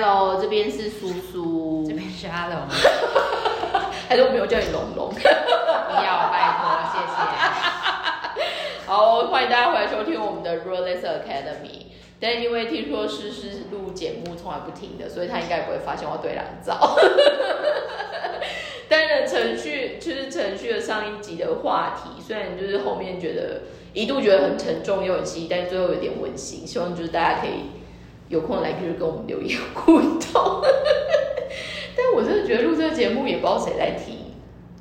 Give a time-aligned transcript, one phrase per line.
[0.00, 2.56] Hello，这边是苏苏，这边是阿龙，
[4.08, 5.12] 还是我没有叫你龙龙？
[5.12, 7.18] 不要，拜托，谢谢。
[8.86, 11.86] 好，欢迎大家回来收听我们的 r o l e s Academy。
[12.20, 16.96] 但因为听说诗诗录节目从来不停的，所以他应该也不会发现我对狼照。
[18.88, 23.62] 但是程序就是程序的上一集的话题，虽然就是后面觉得
[23.92, 26.64] 一度觉得很沉重又很细，但最后有点温馨。
[26.64, 27.64] 希望就是大家可以
[28.28, 30.62] 有空来就是跟我们留言互动。
[31.96, 34.16] 但我真的觉得录这个节目也不知道谁在听。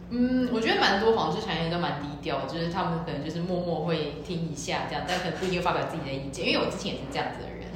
[0.09, 6.47] 嗯，我觉得蛮多纺织产业都蛮低调，就是他们可能就是默默会听一下这样，但可能不一定发表自己的意见。
[6.47, 7.67] 因为我之前也是这样子的人，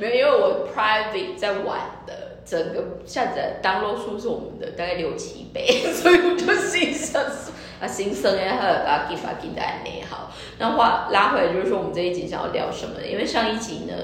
[0.00, 10.30] 没有，因为我 private 在玩的，整个下载 download 数是我们的大概六七倍， 所以我就心想说啊，新生哎，还有把 give 把 give 的安内好。
[10.58, 12.96] 那话拉回来就是说，我们这一集想要聊什么？
[13.10, 13.94] 因为上一集呢，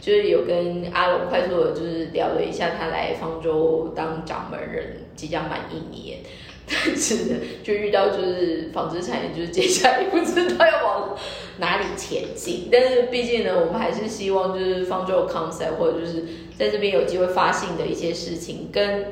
[0.00, 6.20] 就是有跟阿龙快速的，就是聊了一下他来方舟当掌门人，即将满一年。
[6.70, 11.16] 但是呢，就遇到就是纺织产业，就是接下来不知道要往
[11.56, 12.68] 哪里前进。
[12.70, 16.24] 但是毕竟呢，我们还是希望就是方舟 concept 或者就是
[16.58, 19.06] 在这边有机会发信的一些事情，跟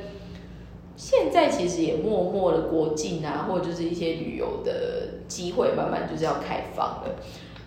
[0.97, 7.17] 现在其实也默默的国境啊，或者就是一些旅游的机会，慢慢就是要开放了。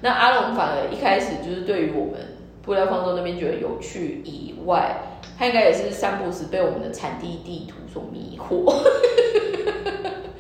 [0.02, 4.96] 那阿龙反而一开始就是对于我们布料方舟那边觉得有趣以外，
[5.38, 8.76] 他应该也是三不时被我们的产地地图所迷惑。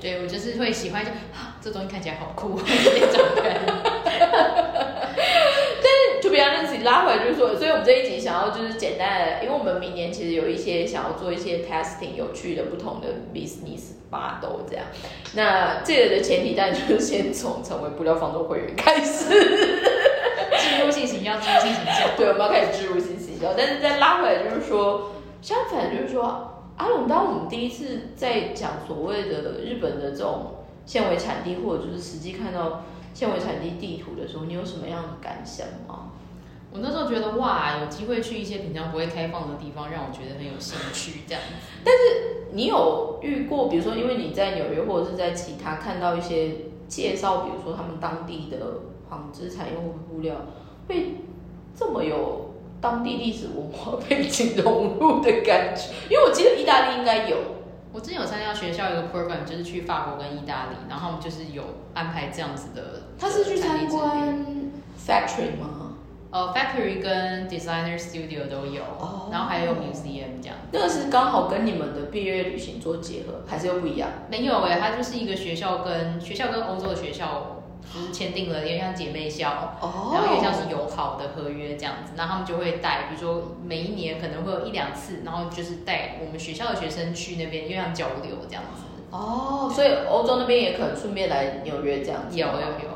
[0.02, 3.89] 对我就是会喜欢就啊，这东西看起来好酷 那种人。
[6.84, 14.86] 拉回来，就是说，所以我们这一集想要就是简单的，因为我们明年其实有一些想要做一些 testing 有趣的不同的 business model 这样。
[15.34, 19.30] 那这个的前提当然就是先从成为布料方舟会员开始，
[20.58, 22.16] 植入性行销，植入性行销。
[22.18, 26.46] 对，我们要开始植入性行销，但是再拉回来就是说，相反就是说。
[26.80, 36.09] 阿龙，当我们第一次在讲所谓的日本的这种纤维产地，或者就是实际看到纤维产地地图的时候，你有什么样的感想吗？
[36.72, 41.53] 我那时候觉得哇，有机会去一些平常不会开放的地方，让我觉得很有兴趣这样子。
[41.84, 46.52] 但是你有遇过，比如说因为你在纽约或者是在其他看到一些
[46.88, 48.57] 介绍，比如说他们当地的
[49.09, 50.35] 纺织产业或布料，
[50.88, 51.16] 会
[51.75, 52.47] 这么有？
[52.81, 57.36] 当地历史文化背景融入的感觉，因为我记得意大利应该有。
[57.91, 61.62] 我之前有参加学校一个 program，就是去法国跟意大利，然后就是有
[61.94, 63.01] 安排这样子的。
[63.19, 64.46] 他是去参观
[64.97, 65.78] factory 吗？
[66.31, 68.84] 呃，factory 跟 designer studio 都有，
[69.31, 70.57] 然后还有 museum 这样。
[70.72, 74.09] 那个是刚好跟你们的毕业旅行做结合，还是又不一样？
[74.29, 77.56] 没有哎，它就是一个学校跟学校跟欧洲的学校。
[77.91, 79.89] 就是签订了有点像姐妹校，然
[80.22, 88.84] 后有点像是友好的合约这样子，那他们就会带，比如说每一年可能会有一两次，然后就是带我们学校的学生去那边，因为像交流这样子。
[89.09, 92.38] 哦，所以欧洲那边也可能顺便来纽约这样子。
[92.38, 92.89] 有有有。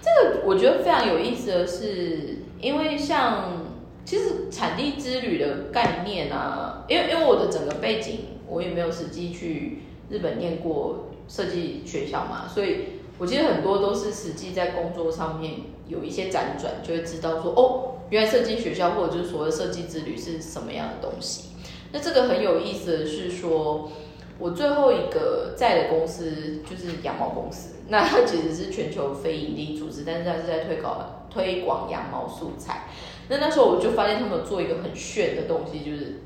[0.00, 3.66] 这个我觉得非常有意思的是，因为像
[4.04, 12.96] 其实产地之旅的概念啊，因为因为我的整个背景，我也没有实际去日本念过设计学校嘛，所以。
[13.18, 15.54] 我其实很多都是实际在工作上面
[15.88, 21.48] 有一些辗转，就会知道说哦，原来设计学校或者就是所谓设计之旅是什么样的东西。
[21.92, 23.90] 那这个很有意思的是说，
[24.38, 32.84] 我最后一个在的公司就是羊毛公司，那它其实是全球非营利组织，但是它是在推广推广羊毛素材。
[33.28, 36.22] 那那时候我就发现他们做一个很炫的东西，就是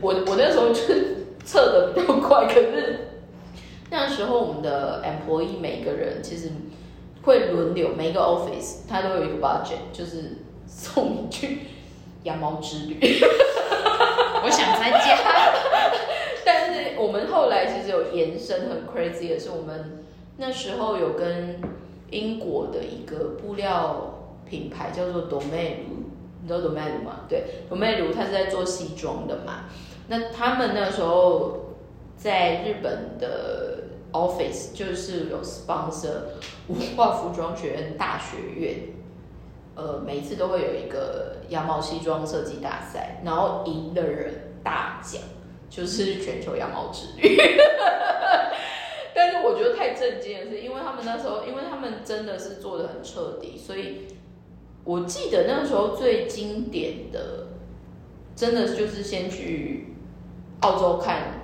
[0.00, 3.08] 我我那时候就是测的比较快，可是。
[3.94, 6.48] 那时候我们的 employee 每个人其实
[7.24, 11.58] 会轮流，每一个 office 它都有一个 budget，就是送你去
[12.22, 12.96] 羊毛之旅。
[13.02, 15.18] 我想参加，
[16.42, 20.02] 但是我们后来其实有延伸很 crazy 的是，我们
[20.38, 21.60] 那时候有跟
[22.12, 25.74] 英国的一个布料品牌叫做 Domain，
[26.40, 27.26] 你知道 Domain 吗？
[27.28, 29.64] 对，Domain 它是在做西装的嘛。
[30.06, 31.74] 那他们那时候
[32.16, 33.70] 在日本的。
[34.14, 36.10] Office 就是有 sponsor
[36.68, 38.76] 文化服装学院大学院，
[39.74, 45.18] 呃，每次都会有一个羊毛西装设计大赛，然后赢的人大奖
[45.70, 47.38] 就是全球羊毛之旅。
[49.14, 54.08] 但是我觉得太震惊的是，因为他们那时候，因为他们真的是做的很彻底，所以
[54.84, 57.48] 我记得那时候最经典的，
[58.34, 59.94] 真的就是先去
[60.60, 61.40] 澳洲看。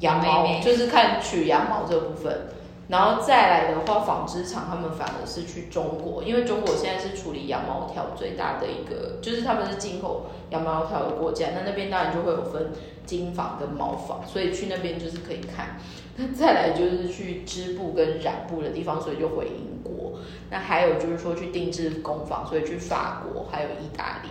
[0.00, 2.48] 羊毛就是看取羊毛这部分，
[2.90, 12.72] 然后再来的话，纺织厂他们反而是去中国，因为中国现在是处理羊毛条最大的一个，就是他们是进口羊毛条的国家，那那边当然就会有分
[13.06, 15.78] 金纺跟毛纺，所以去那边就是可以看。
[16.16, 20.18] 那再来就是去织布跟染布的地方，所以就回英国。
[20.50, 24.28] 那还有就是说去定制工坊，所以去法国还有意大利。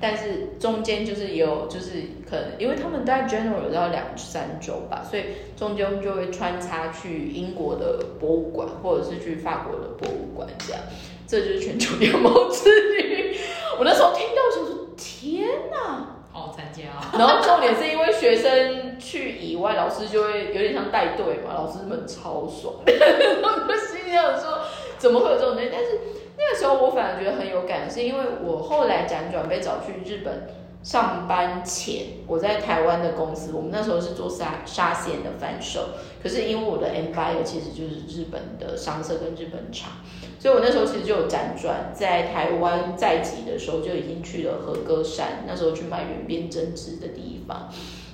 [0.00, 1.92] 但是中间就是也有，就是
[2.28, 5.24] 可能因为他们大概 general 要两三周吧，所以
[5.56, 10.82] 中间就会穿插去英国的博物馆，或者是去法国的博物馆这样。
[11.26, 13.36] 这就是全球羊毛之旅。
[13.78, 16.84] 我那时候听到就说：“天哪！”好参加。
[17.18, 22.74] 然后重点是因为学生去以外，老师就会有点像带队嘛，老师们超爽。
[22.82, 24.60] 我就心想说
[24.98, 26.00] ：“怎么会有这种东西？”但是。
[26.42, 30.48] 那个时候我反而觉得很有感，是因为我后来辗转被找去日本
[30.82, 35.90] 上班前，我在台湾的公司，我们那时候是做沙沙县的贩售，
[36.22, 39.92] 可是因为我的 M buyer 其实就是日本的商社跟日本厂，
[40.38, 47.68] 所以我那时候其实就有辗转在台湾在籍的时候就已经去了和歌山，那时候去买原边针织的地方，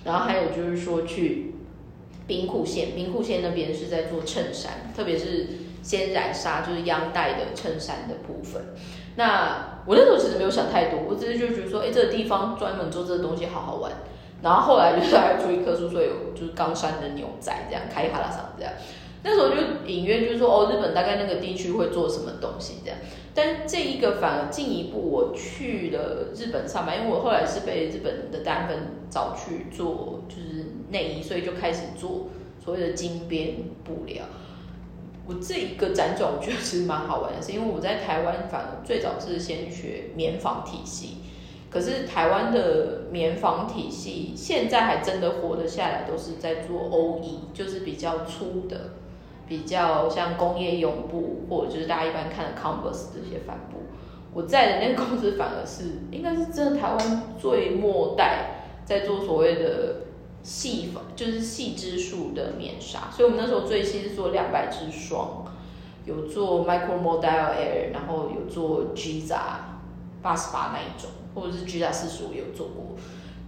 [0.05, 1.55] 然后还有就是说去
[2.27, 5.47] 兵库县，兵库县那边是在做衬衫，特别是。
[5.87, 8.75] 先染纱就是央带的衬衫的部分。
[9.15, 13.93] 那我那时候其实没有想太多，我只是就觉得说，哎，这个地方专门做这个东西好好玩。
[14.43, 18.73] 然后后来就是还出一棵树，说有就是冈山的牛仔这样开哈拉桑这样。
[19.23, 19.57] 那时候就
[19.87, 22.99] 隐约就是说，哦，日本大概那个地区会做什么东西这样。
[23.33, 28.79] 但这一个反而进一步，我去了日本上班，因为我后来是被日本的单分
[29.09, 32.29] 找去做就是内衣，所以就开始做
[32.63, 33.55] 所谓的金边
[33.85, 34.25] 布料。
[35.29, 41.17] 我这一个辗转，我觉得其实蛮好玩的，是因为我在台湾反而最早是先学棉纺体系，
[41.69, 48.93] 可是台湾的棉纺体系现在还真的活得下来，都是在做 OE，就是比较粗的，
[49.49, 53.79] 比较像工业用布，或者就是大家一般看的 Converse 这些帆布。
[54.33, 60.06] 我在的那个公司反而是应该是真的台湾最末代在做所谓的。
[60.47, 65.45] 细纺就是细支数的棉纱，所以我们那时候最新是做两百支双，
[66.05, 69.41] 有做 micro model air，然后有做 Giza
[70.23, 72.95] 八十八那一种，或者是 Giza 四十五有做过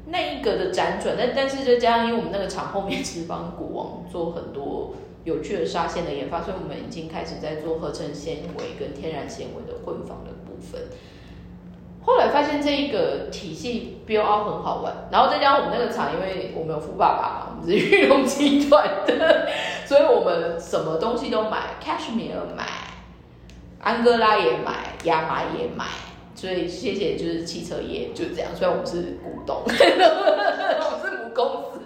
[0.06, 10.83] 那一个的辗转，但但是再加上因为我们那个厂后面 其实帮国王做很多有趣的纱线的研发，所以我们已经开始在做合成纤维跟天然纤维的混纺的部分。
[12.09, 19.47] 后来发现这一个体系标很好玩，然后再加上我们那个厂，因为我们有富爸爸嘛，我们是玉龙集团的，
[19.85, 22.65] 所以我们什么东西都买，cashmere 买，
[23.79, 25.85] 安哥拉也买，亚麻也买，
[26.35, 31.83] 所以谢谢就是汽车业就这样，虽然我们是股东， 我们是母公司，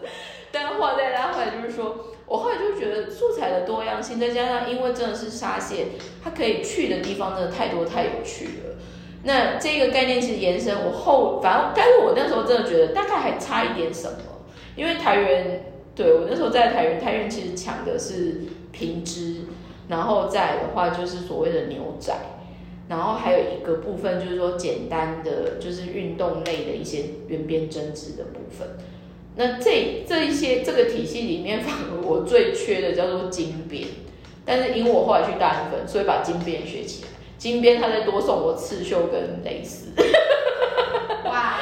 [0.53, 1.97] 但话再拉回来就是说，
[2.27, 5.89] 我后来就觉得素材的多样性，再加上因为真的是沙县，
[6.23, 8.77] 它可以去的地方真的太多太有趣了。
[9.25, 14.19] 那这个概念其实延伸，我后反正，但是我那时候真的觉得大概还差一点什么，
[14.75, 15.65] 因为台原
[15.95, 18.41] 对我那时候在台原，台原其实抢的是
[18.73, 19.43] 平织，
[19.89, 22.13] 然后再的话就是所谓的牛仔，
[22.89, 28.77] 然后还有一个部分就是说简单的就是运动类的一些圆边针织的部分。
[29.37, 33.87] 那这这一些这个体系里面，反而我最缺的叫做金边，
[34.45, 37.09] 但是因为我后来去大安分，所以把金边学起来。
[37.43, 39.89] 金边他再多送我刺绣跟蕾丝，
[41.27, 41.59] 哇！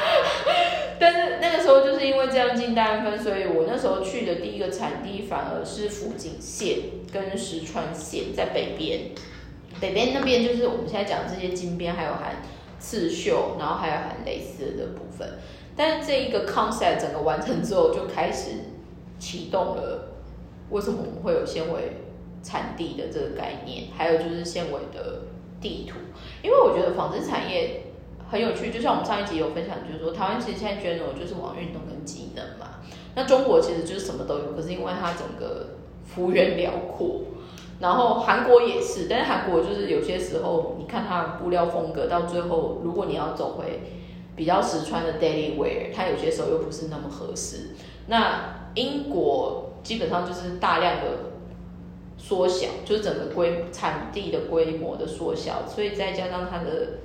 [0.99, 9.13] 但是那个时候就是因为这样进单分，所以我那时候去的第一个产地反而是福井县跟石川县，在北边。
[9.81, 12.43] 北边那边就是我们现在讲这些金边，还有含
[12.79, 15.27] 刺绣，然后还有含蕾丝的部分。
[15.75, 18.51] 但是这一个 concept 整个完成之后，就开始
[19.19, 20.13] 启动了
[20.69, 21.97] 为什么我们会有纤维
[22.43, 25.23] 产地的这个概念，还有就是纤维的。
[25.61, 25.97] 地图，
[26.43, 27.83] 因为我觉得纺织产业
[28.31, 32.81] 很有趣，就像我们上一集有分享，就是说台湾其实现在 general 就是往运动跟机能嘛。
[33.15, 35.77] 那中国其实就是什么都有，可是因为它整个
[36.07, 37.23] 幅员辽阔，
[37.81, 43.81] 然后韩国也是，但是韩国就是有些时候你看它的布料风格，到最后如果你要走回
[44.35, 47.75] 比较实穿的 daily wear，它有些时候又不是那么合适。
[48.07, 51.30] 那英国基本上就是大量的。
[52.23, 56.99] 缩小就是整个规产地的规模的缩小，所以再加上它的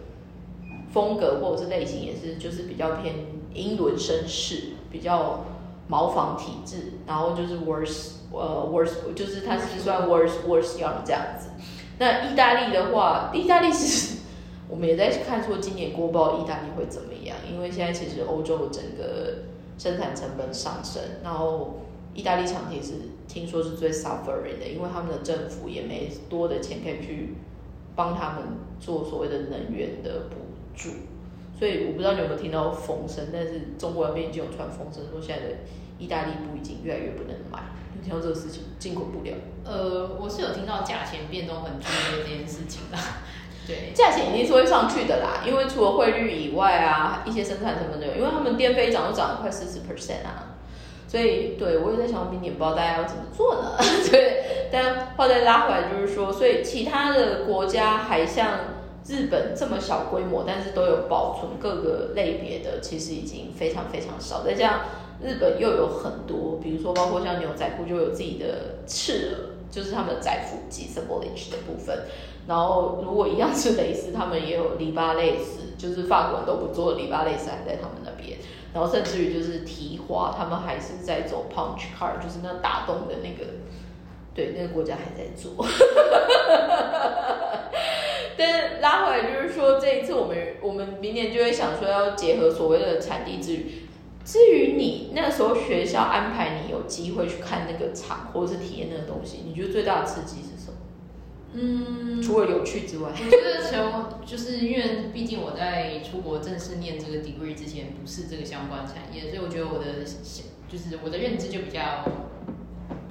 [0.92, 3.16] 风格或者是类型也是就是比较偏
[3.54, 5.46] 英伦绅士，比较
[5.88, 11.50] 毛纺体质，然后就是 worse 呃 worse 就是它是算 worse worse young 这样子。
[11.98, 14.18] 那意大利的话，意大利其实
[14.68, 19.46] 我们也在看说今年过报意大利会怎么样，因为现在其实欧洲整个
[19.78, 21.80] 生产成本上升，然后。
[22.16, 22.94] 意大利厂其实
[23.28, 27.36] 听说是最 suffering 的，因为他们的政府也没多的钱可以去
[27.96, 28.44] 帮他们
[28.80, 30.38] 做所谓的能源的补
[30.76, 30.90] 助，
[31.60, 35.56] 所以我不知道你有没有听到风声，但是中国那边已经有传风声说现在的
[36.00, 37.60] 意大利布已经越来越不能买，
[37.94, 39.34] 你听到这个事情进口不了。
[39.66, 43.00] 呃，我是有听到价钱变动很剧烈这件事情啦。
[43.68, 50.55] 对，价钱一定是会上去的啦，因为除了汇率以外啊，一些生产成本都有，因为他们电费涨都涨了快四十 percent 啊。
[51.08, 53.78] 所以，对我也在想，明年不知道大家要怎么做呢？
[54.12, 58.60] 对，但话再拉回来，就是说，所以其他的国家还像
[59.08, 64.44] 日本这么小规模，但是都有保存各个类别的，其实已经非常非常少。
[64.44, 64.80] 再加上
[65.24, 69.38] 日本又有很多，比如说包括像牛仔裤就有自己的赤耳，
[69.72, 72.00] 就是他们的窄腹肌 s y m b o l i s h 的部分。
[72.48, 78.38] 然后如果一样是蕾丝，他们也有篱笆蕾丝，就是法国人都不做篱笆蕾丝还在他们那边。
[78.76, 83.54] 然后甚至于就是提花，他们还是在走 punch card，就是那打洞的那个，
[84.34, 85.66] 对，那个国家还在做。
[88.38, 93.88] 但是拉回来就是说，这一次我们我们明年就会想说要结合所谓的产地之旅。
[94.26, 100.55] 至于你那时候学校安排你有机会去看那个场，或者是体验那个东西，你觉得最大的刺激是？
[101.58, 110.04] 嗯，除了有趣之外，我觉得从就是因为毕竟我在出国正式念这个 degree 之前不是这个相关产业，所以我觉得我的
[110.68, 112.04] 就是我的认知就比较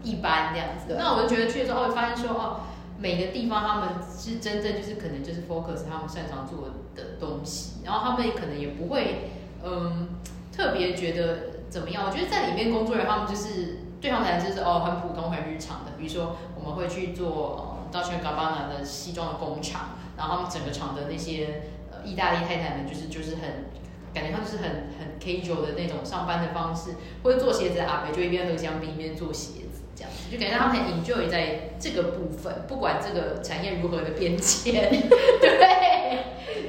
[0.03, 0.95] 一般这样子。
[0.99, 2.61] 那我就觉得去的时候会发现说哦，
[2.99, 9.31] 每个地方他们是真正就是可能就是 focus 他们擅长做的东西，然后他们可能也不会
[9.65, 10.09] 嗯
[10.53, 12.05] 特别觉得怎么样。
[12.07, 17.71] 我觉得在里面工作人他们就是对他们来说就是哦很普通很日常的，比如说我们会去做。
[17.95, 23.67] 到全 Gabbana 的西装的工厂，然后他们整个厂的那些呃意大利太太们，就是就是很
[24.13, 34.91] 感觉他们是很很 casual 的那种上班的方式，或者做鞋子的阿北就一边喝香槟一边做鞋子这样，就感觉他们很 enjoy 在这个部分，不管这个产业如何的变迁，
[35.41, 36.19] 对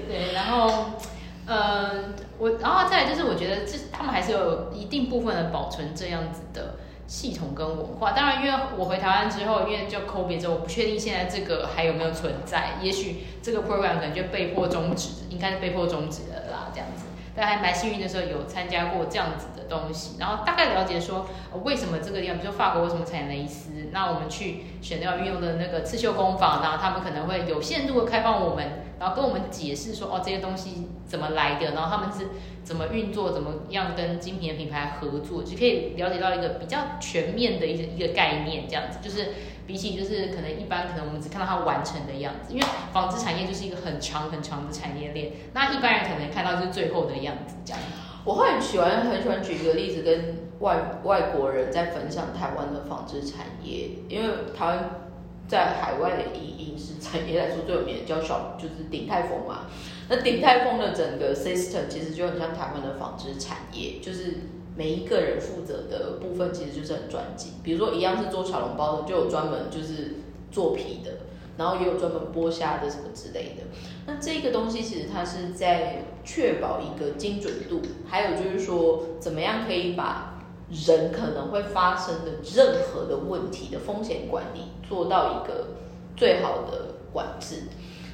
[0.08, 0.92] 对，然后
[1.48, 6.76] 嗯我然后再来就是我觉得这他们还是有一定部分的保存这样子的。
[7.08, 12.80] 系统跟文化，当然，因为我回台湾之后，因为就 COVID 之后，我不确定现在这个还有没有存在。
[12.82, 17.06] 也许这个 program 可能就被迫终止，应该是被迫终止了啦，这样子。
[17.36, 21.28] 但还蛮幸运的时候，有参加过这样子的东西，然后大概了解说
[21.64, 28.85] 为什么这个地方，比如说法国为什么产蕾丝，那我们去选料运用的那个刺绣工坊，然后他们可能会有限度的开放我们。
[29.00, 32.28] 然后跟我们解释说，哦，这些东西怎么来的，然后他们是
[32.64, 39.34] 怎么运作，怎么样跟精品的品牌合作，就可以了解到一个比较全面的一个一个概念，这样子，就是
[39.68, 47.82] 比起就是可能一般可能我们只看到它完成的样子，因为纺织产业就是一个很长很长的产业链，那一般人可能看到是最后的样子这样。
[48.24, 54.90] 我很喜欢很喜欢举一个例子，跟外外国人在分享台湾的纺织产业，因为台湾。
[55.48, 59.68] 在海外的以饮食产业来说，最有名的叫小就是鼎泰丰嘛。
[60.10, 64.36] 那鼎泰丰的整个 system 其实就很像台湾的纺织产业，就是
[64.76, 67.54] 每一个人负责的部分其实就是很专精。
[67.64, 70.16] 比如说一样是做小笼包的，就有专门就是
[70.52, 71.12] 做皮的，
[71.58, 73.64] 然后也有专门剥虾的什么之类的。
[74.08, 80.32] 那这个东西其实它是在确保一个精准度，还有就是说怎么样可以把。
[80.72, 85.68] 人可能会发生的任何的问题的风险管理做到一个
[86.16, 87.64] 最好的管制，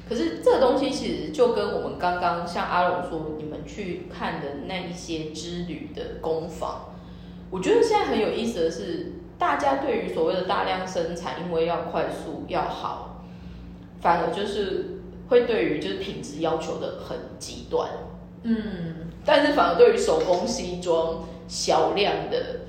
[0.08, 6.92] 可是这个东西其实就跟我们刚刚像阿龙说你们去看的那一些之旅的工坊，
[7.50, 13.24] 我觉得现在很有意思的是，大家对于所谓的大量生产，因为要快速要好，
[14.00, 17.88] 反而就是会对于就是品质要求的很极端，
[18.42, 21.24] 嗯，但是反而对于手工西装。
[21.48, 22.60] 小量的，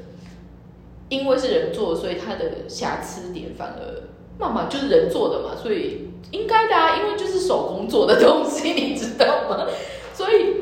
[1.10, 4.04] 因为是人做，所以它的瑕疵点反而
[4.40, 9.68] 慢慢就是人做的嘛，所以应该的啊，因为就是手工做的东西，你知道吗？
[10.14, 10.56] 所以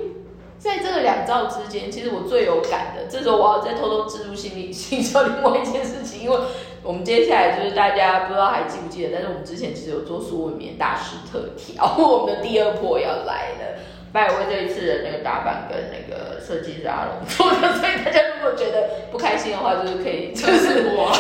[0.58, 6.38] 在这个两兆之间，其实我最有感的，这时候我要再偷偷植入心理心说另外一件事情，因为
[6.84, 13.80] 我们接下来就是大家不知道还记不记得，但是我们之前其实有做苏文棉大师特调， 我们的第二波要来了。
[14.12, 21.16] 拜威这一次的那个打扮跟那个设计是阿龙做的，所以大家如果觉得不开心的话，就是可以就是我，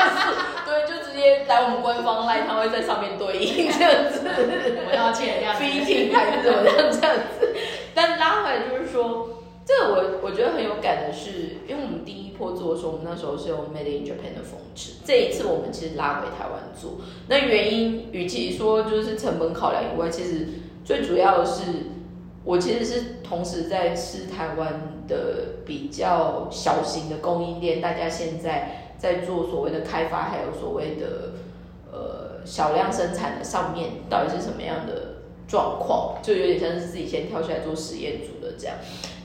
[0.64, 4.20] 对，就直接来我们官方赖，他会在上面对应这样子。
[4.24, 7.54] 我要签这样，fitting 还是怎么样这样子？
[7.94, 16.92] 但拉回来就是说，这个我我觉得很有感的是，因为我们第一波做的时候，我们那时候是用 Made in Japan 的风制，这一次我们其实拉回台湾做，
[17.28, 20.48] 那原因与其说就是成本考量以外，其实
[20.86, 21.99] 最主要的是。
[22.42, 31.32] 我其实是同时在吃台湾的比较小型的供应链，大家现在在做所谓的开发，还有所谓的
[31.92, 35.16] 呃小量生产的上面，到底是什么样的
[35.46, 36.16] 状况？
[36.22, 38.76] 就有点像是自己先跳出来做实验组的这样。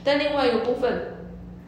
[0.04, 1.16] 但另外一个部分，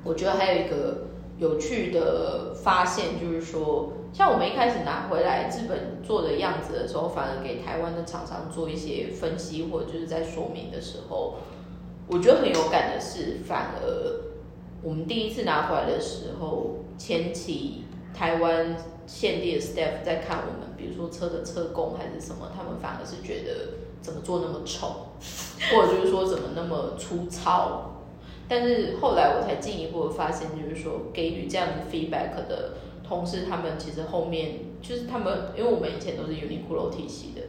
[0.04, 1.07] 我觉得还有一个
[1.38, 11.36] 有趣的发现，就是说，像我们一开始拿回来日本做的样子的时候，反而给台湾的厂商做一些分析，或者就是在说明的时候，
[12.08, 14.20] 我觉得很有感的是，反而
[14.82, 18.76] 我们第一次拿回来的时候，前期台湾
[19.06, 25.06] 限定的 staff 在看我们，比如说车的车工还是什么，他们反而是觉得怎么做那么丑，
[25.70, 27.94] 或者就是说怎么那么粗糙。
[28.48, 32.74] 但是后来我才进一步的发现，就是说给予这样的 feedback 的
[33.06, 37.42] 同事，他们其实后面就是他们，因为我们以前都是 Uniqlo 体系的，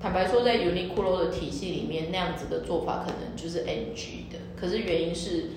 [0.00, 4.38] 坦白说，在 Uniqlo 的体系里面，那样子的做法可能就是 NG 的。
[4.56, 5.50] 可是原因是，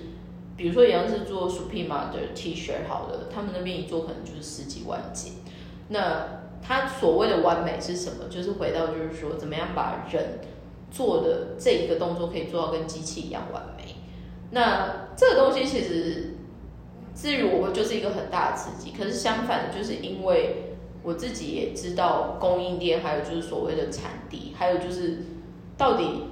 [0.56, 5.32] 比如说，一样是做 Supreme 的 T 恤，好了，他们那边一做可能就是十几万件。
[5.88, 8.28] 那他所谓的完美是什么？
[8.30, 10.40] 就是回到就是说，怎么样把人
[10.90, 13.73] 做的这一个动作可以做到跟机器一样完美。
[14.54, 16.36] 那这个东西其实，
[17.12, 18.92] 至于我就是一个很大的刺激。
[18.96, 25.18] 可是相反的，就是因为我自己也知道供应链，还有就是所谓的产地，还有就是
[25.76, 26.28] 到底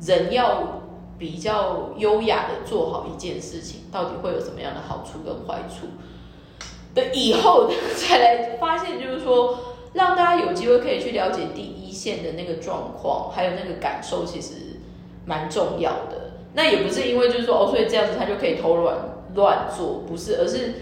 [0.00, 0.82] 人要
[1.18, 5.86] 比较优雅的做好一件事情，到底会有什么样的好处跟坏处
[6.94, 9.58] 的，以后再 来发现，就是说
[9.92, 14.54] 让大家有机会可以去了解第一线的那个状况，还有那个感受，其实
[15.26, 16.25] 蛮重要的。
[16.56, 18.96] 那也不是因为就是说哦，所以这样子他就可以偷乱
[19.34, 20.72] 乱做，不是，而是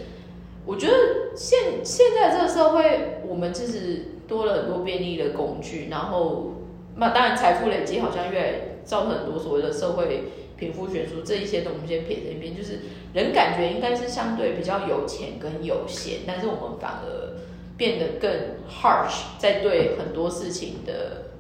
[0.65, 0.95] 我觉得
[1.35, 6.53] 现现在这个社会，我们其实多了很多便利的工具，然后
[6.95, 8.53] 那当然财富累积好像越来
[8.85, 10.25] 造成很多所谓的社会
[10.57, 12.79] 贫富悬殊这一些东西先撇在一边，就是
[13.13, 17.35] 人感觉应该是相对比较有钱跟有闲，但是我们反而
[17.77, 18.31] 变得更
[18.71, 21.33] harsh，在对很多事情的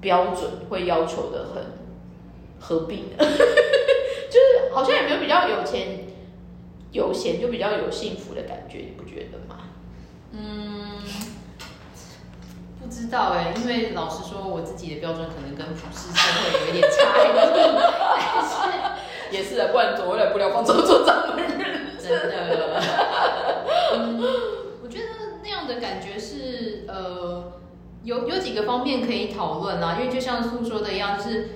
[0.00, 1.62] 标准会要求的很
[2.58, 3.26] 何必呢？
[4.72, 6.06] 就是好像也没有比较有钱
[6.92, 9.60] 有闲就比较有幸福的感觉，你不觉得吗？
[10.32, 10.98] 嗯，
[12.80, 17.28] 不知道哎，因为老实说，我自己的标准可能跟普世社会有一点差异。
[17.34, 17.46] 但
[18.42, 18.52] 是
[19.30, 22.82] 也是啊，不然走回来不了广州做掌门人，真的。
[23.94, 24.22] 嗯，
[24.82, 25.04] 我觉得
[25.42, 27.52] 那样的感觉是呃，
[28.02, 31.48] 有有几个方面可以讨论啊，因为就像诉说的一样，就是。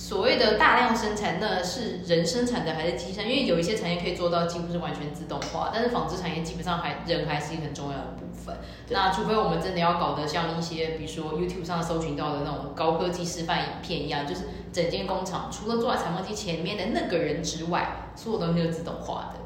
[0.00, 8.56] 所谓的大量生产，那是人生产的还是机生因为有一些产业可以做到几乎是完全自动化，但是纺织产业基本上还人还是一个很重要的部分。
[8.90, 19.40] 那除非我们真的要搞得像一些，比如说 YouTube 上搜寻到的那种高科技示范影片一样，就是整间工厂除了坐在裁缝机前面的那个人之外，所有东西都是自动化的。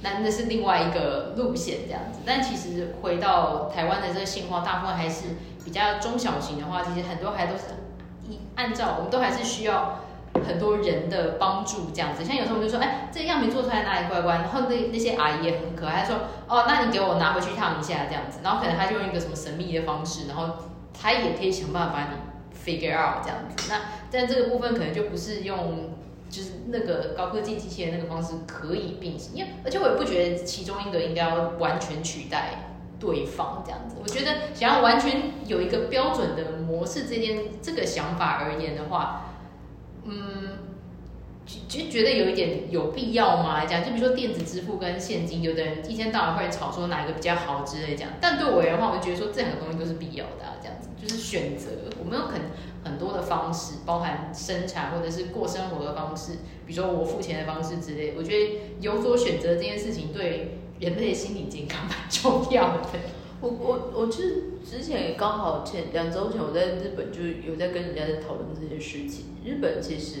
[0.00, 2.20] 那那是另外一个路线这样子。
[2.24, 5.24] 但其实回到台湾的这个现况，大部分还是
[5.64, 7.64] 比较中小型的话，其实很多还都是。
[8.58, 10.00] 按照我们都还是需要
[10.46, 16.16] 很多人的帮助这样子，像有时候我们就说，哎，这个样没做出来哪里怪怪，然后那那些阿姨也很可爱，说，
[16.48, 20.54] 哦，那你给我拿回去烫一下这样子，然后可能他就用一个什么神秘的方式，然后
[20.92, 22.18] 他也可以想办法把你
[22.52, 23.70] figure out 这样子。
[23.70, 25.90] 那但这个部分可能就不是用
[26.28, 32.67] 就是那个高科技机器的那个方式可以并行，因为而且我也不觉得其中一个应该要完全取代。
[32.98, 39.34] 对方这样子，我觉得想要完全有一个标准的模式，这件这个想法而言的话，
[40.04, 40.58] 嗯，
[41.46, 43.64] 就就觉得有一点有必要吗？
[43.64, 52.40] 讲就比如说电子支付跟现金，有的人一天到晚会吵说哪一个比较好之类讲，但对我而言的话，我觉得说这两个东西都是必要的，这样子就是选择，我们有很
[52.82, 56.32] 很多的方式，包含生产或者是过生活的方式，
[56.66, 60.58] 比如说我付钱的方式之类，我觉得有所选择这件事情对。
[60.80, 62.82] 人类心理健康蛮重要的。
[63.40, 69.26] 我我我其实之前也刚好前两周前我在日本就有在跟人家在讨论这件事情。
[69.44, 70.16] 日本其实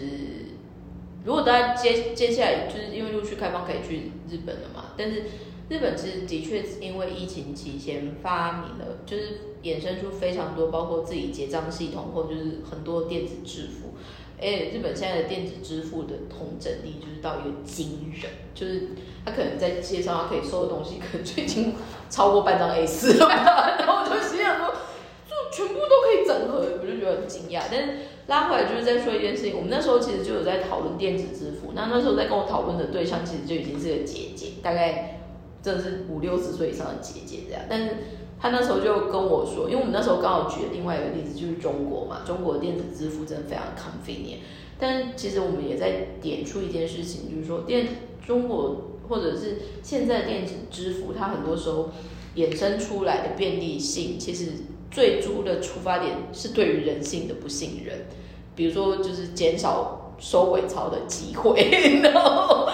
[1.24, 5.24] 如果大家接接下来就是因为陆续开放可以去日本了嘛，但是
[5.68, 13.94] 日本其实的确因为疫情期间发明了，就是衍生出非常多包括自己结账系统或就是很多电子支付。
[14.40, 18.90] 哎，日本现在的电子支付的通整力就是到一个惊人，就是
[19.24, 21.74] 他可能在街上他可以收的东西，可能就已经
[22.08, 23.28] 超过半张 A 四了。
[23.28, 24.72] 然后我就心想说，
[25.26, 27.62] 就全部都可以整合，我就觉得很惊讶。
[27.70, 27.92] 但是
[28.28, 31.72] 拉回来就是在说一件事情，我们那时候其实就有在讨论电子支付。
[31.74, 35.20] 那那时候在跟我讨论的对象其实就已经是个姐姐，大概
[35.62, 37.62] 真的是五六十岁以上的姐姐这样。
[37.68, 37.96] 但是
[38.40, 44.38] 他那时候就跟我说，因为我们那时候刚好举了另外一个例子就是中国嘛，中国电子支付真的非常 convenient。
[44.78, 47.88] 但其实我们也在点出一件事情，就是说电
[48.24, 51.90] 中国或者是现在电子支付，它很多时候
[52.36, 54.52] 衍生出来的便利性，其实
[54.90, 58.06] 最初的出发点是对于人性的不信任。
[58.54, 61.68] 比如说，就是减少收尾钞的机会，
[62.02, 62.68] 然后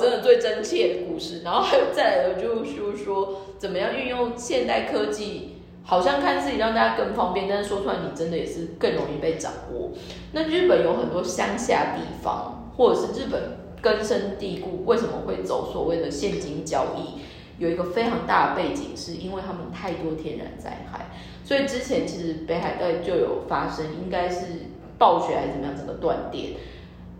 [0.00, 1.42] 真的最真切的故事。
[1.44, 5.56] 然后还有再来，就是说怎么样运用现代科技。
[5.82, 9.90] 好像看自己让大家更方便，但是说出来你真的也是更容易被掌握。
[10.30, 17.18] 那日本有很多乡下地方，或者是日本根深蒂固，为什么会走所谓的现金交易？
[17.60, 21.10] 有一个非常大的背景，是因为他们太多天然灾害，
[21.44, 24.46] 所以之前其实北海道就有发生，应该是
[24.96, 26.52] 暴雪还是怎么样，整个断电。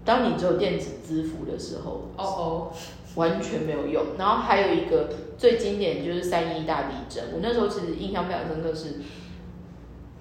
[0.05, 2.73] 当你只有电子支付的时候，哦哦。
[3.17, 4.05] 完全没有用。
[4.17, 9.01] 然后还有一个最经典就是三一大地震，我那时候其实印象非常深刻，是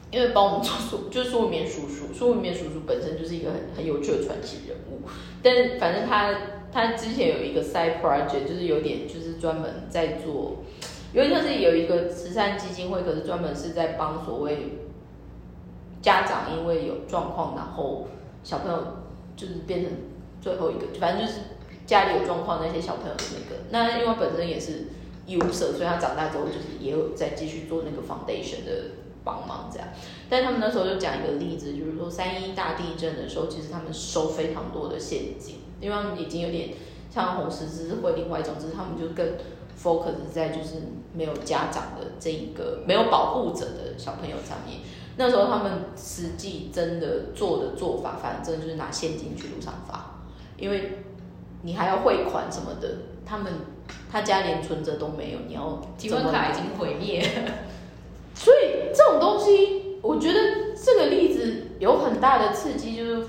[0.10, 5.08] 因为帮我们做苏，就是苏文绵叔叔，苏文绵叔叔本身就是一个很很有趣的传奇人物。
[5.44, 6.34] 但是反正他
[6.72, 10.64] 他之前有一个 side project，就是有点就是专门在做，
[11.14, 14.80] 因为他是有一个慈善基金会，可是专门是在帮所谓
[16.02, 18.08] 家长因为有状况，然后
[18.44, 18.80] 小朋友
[19.40, 19.92] 就是变成
[20.42, 21.40] 最后一个，反正就是。
[21.90, 24.90] 家里有状况那些小朋友的那个，那因为本身也是
[25.26, 28.92] 义务社，所以他长大之后就是也有在继续做那个 foundation 的
[29.24, 29.88] 帮忙这样。
[30.30, 36.70] 但他们那时候就讲一个例子，就是说三一大地震的时候，其实他们收非常多的现金，因为他们已经有点
[37.10, 39.26] 像红十字会另外一种，只是他们就更
[39.76, 40.76] focus 在就是
[41.16, 44.82] 没有家长的这一个没有保护者的小朋友上面。
[45.20, 50.22] 那时候他们实际真的做的做法，反正就是拿现金去路上发，
[50.58, 51.04] 因为。
[51.62, 52.88] 你还要汇款什么的，
[53.26, 53.52] 他们
[54.10, 57.22] 他家连存折都没有，你要提款卡已经毁灭，
[58.34, 60.40] 所以这种东西，我觉得
[60.74, 63.28] 这个例子有很大的刺激，就是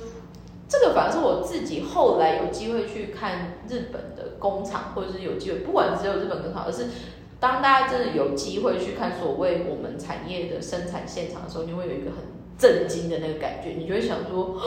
[0.68, 6.86] 这个反而是我自己后来有机会去看日本的工厂，或者是有机会，不管只有日本工厂，而是
[7.40, 12.18] 当大家真的有机会去看所谓我们产业的生产现场的时候，你会有一个很
[12.58, 14.56] 震惊的那个感觉，你就会想说。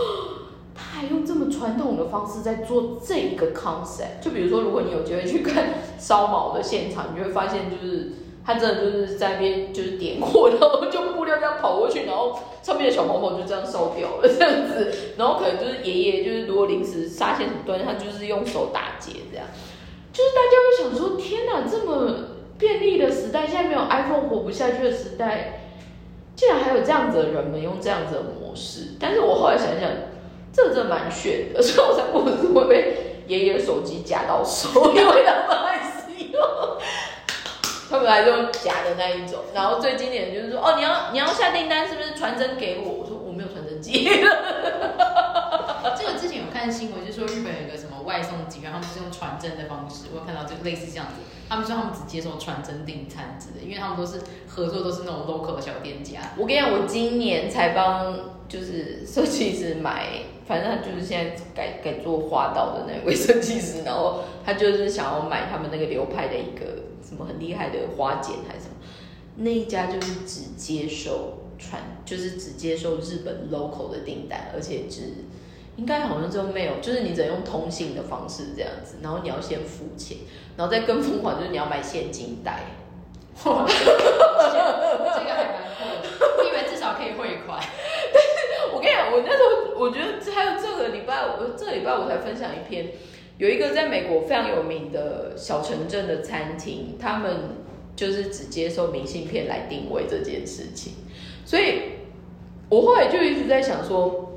[0.76, 19.46] 他还用这么传统的方式在做这个 concept，就比如说，如果你有机会去看烧毛的现场，你就会发现，就是他真的就是在那边就是点火，然后就布料这样跑过去，然后上面的小毛毛就这样烧掉了这样子，然后可能就是爷爷就是如果临时纱线什么断，他就是用手打结这样，
[20.12, 22.33] 就是大家会想说，天哪，这么
[22.64, 25.60] 便利的时代，现在没有 iPhone 活不下去的时代，
[26.36, 29.90] 竟然还有这样子的人们用这样子的模式，但是我后来想想。
[30.56, 36.40] 这真的蛮炫的，所以我才不是会被爷爷的手机夹到手，因为他们爱使用，
[37.90, 39.40] 他们来用夹的那一种。
[39.52, 42.92] 然后最经典的就是说，哦，你要你要下订单，是不是传真给我？
[43.02, 44.06] 我说我没有传真机。
[45.98, 47.63] 这个之前有看新闻，就说日本有
[48.14, 51.14] 外送集团，他们是用传真的方式，我看到就类似这样子。
[51.50, 56.20] 他们说他们只接受传真订餐之类，因为他们都是合作，都是那种 local 的小店家。
[56.38, 58.16] 我跟你讲，我今年才帮
[58.48, 68.76] 就是设计师买，反正他就是现在改改做花道的那位设计师，然后他就是想要买他们那个流派的一个什么很厉害的花剪还是什么，
[69.38, 75.26] 那一家就是只接受传，就是只接受日本 local 的订单，而且只。
[75.76, 80.18] 应该好像就没有，就是你只能用通信的方式这样子，然后你要先付钱，
[80.56, 82.60] 然后再跟疯狂，就是你要买现金袋。
[83.36, 87.60] 这个还蛮酷的，因为至少可以汇款。
[88.14, 88.30] 但是
[88.72, 92.92] 我跟你讲，我那时候我觉得还有这个礼拜，我这个礼拜我才分享一篇，
[93.40, 97.58] 有一个在美国非常有名的小城镇的餐厅，他们
[97.96, 100.94] 就是只接受明信片来定位这件事情，
[101.44, 101.82] 所以
[102.70, 104.30] 我后来就一直在想说。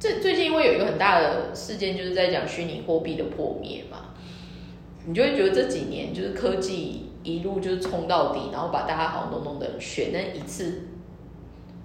[0.00, 4.14] 这最近因为有一个很大的事件，就是在讲虚拟货币的破灭嘛，
[5.04, 10.88] 你就会觉得这几年就是科技一路就是冲到底，然后把大家好像都弄得很炫，那一次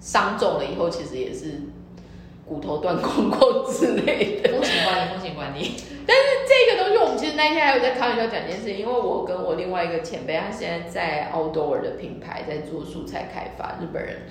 [0.00, 1.60] 伤重了以后，其实也是
[2.46, 4.50] 骨头断 光光之类的。
[4.50, 5.72] 风险管理，风险管理。
[6.08, 14.22] 但是这个东西，我们其实那天还有在开玩笑讲一件事情，因为我跟我另外一个前辈，他现在在 Outdoor 的品牌在做素材开发，日本人。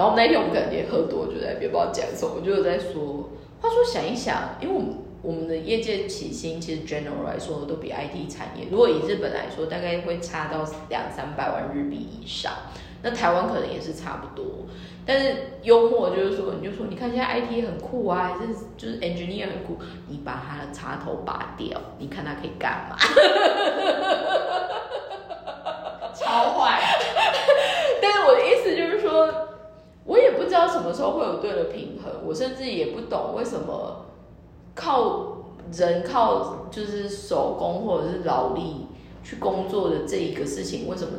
[0.00, 3.28] 然后那天我们感觉喝多，就在别不知道讲什么，就在说，
[3.60, 12.50] 话说想一想，因为我们我们的业界起薪其实 general 来说都比 IT 产业，如果以日本来说，大概会差到两三百万日币以上，
[13.02, 14.64] 那台湾可能也是差不多。
[15.04, 19.76] 但是幽默就是说，你就说，你看现在 IT 很酷啊，还是就是 engineer 很酷，
[20.08, 22.96] 你把它的插头拔掉，你看它可以干嘛？
[26.16, 26.80] 超坏。
[28.00, 29.49] 但是我的意思就是说。
[30.04, 34.06] 我也不知道什么时候会有对的平衡，我甚至也不懂为什么
[34.74, 35.36] 靠
[35.72, 38.86] 人靠就是手工或者是劳力
[39.22, 41.12] 去工作的这一个事情，为什么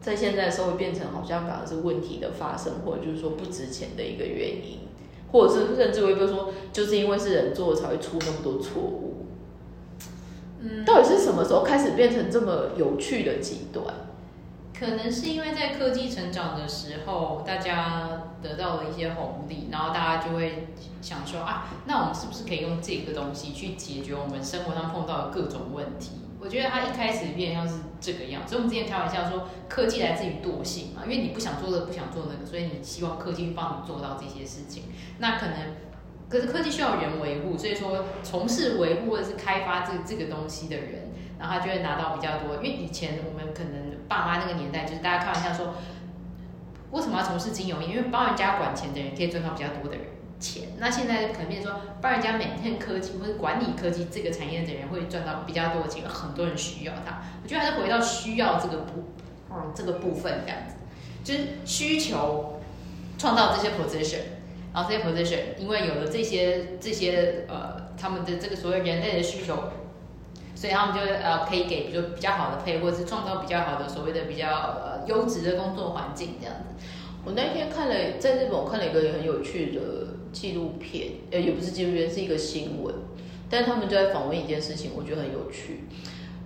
[0.00, 4.78] 在现在社会变成好像反而是问题的发生，或者就是说不值钱的一个原因，
[5.32, 9.26] 或者是甚至会说，就是因为是人做才会出那么多错误。
[10.60, 13.84] 嗯，到底是什么时候开始变成这么有趣的极端？
[14.80, 20.68] 可能是因为在科技成长的时候，大家得到了一些红利，然后大家就会
[21.02, 26.12] 想说啊，那我们是不是可以用这个东西去解决我们生活上碰到的各种问题？
[26.40, 34.84] 我觉得它一开始变像是这个样，所以我们之前开玩笑说，科技来自于惰性嘛，因为你不想做的不想做那个，所以你希望科技帮你做到这些事情。
[35.18, 35.56] 那可能，
[36.30, 41.10] 可是科技需要人维护，所以说从事维护或者是开发这这个东西的人。
[41.38, 45.74] 然后他就会拿到比较多，因为以前我们可能爸妈那个年代，就是大家开玩笑说，
[46.90, 47.80] 为什么要从事金融？
[47.82, 49.96] 因为帮人家管钱的人可以赚到比较多的
[50.40, 50.70] 钱。
[50.78, 57.22] 那现在可能变成说，帮人家每天科技或者管理科技这个产业的人会赚到比较多的钱，很多人需要他。
[57.44, 59.10] 我觉得还是回到需要这个部，
[59.48, 60.74] 嗯，这个部分这样子，
[61.22, 62.60] 就是需求
[63.16, 64.22] 创造这些 position，
[64.74, 69.56] 然后这些 position 因为有了这些这些呃他们的这个所谓人类的需求。
[70.60, 76.84] 所以他们就呃可以给比如比较好的配，或者是创造比较好的所谓的比较呃优质的工作环境这样子。
[77.24, 79.80] 我那天看了在日本，我看了一个很有趣的
[80.34, 82.94] 纪录片，呃也不是纪录片，是一个新闻，
[83.48, 85.84] 但他们就在访问一件事情，我觉得很有趣。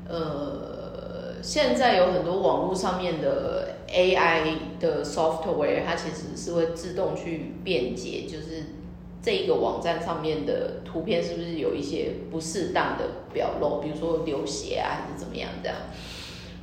[0.09, 8.84] 呃，现在有很多网络上面的 AI 的 software，它其实是会自动去便捷，就是。
[9.25, 15.79] 这一个网站上面的图片是不是有一些不适当的表露，比如说流血啊，还是怎么样这样？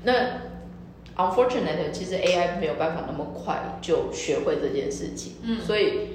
[0.04, 0.12] 那
[1.18, 6.10] unfortunate，其实 AI 没有办法那么快就学会这件事情，嗯，所以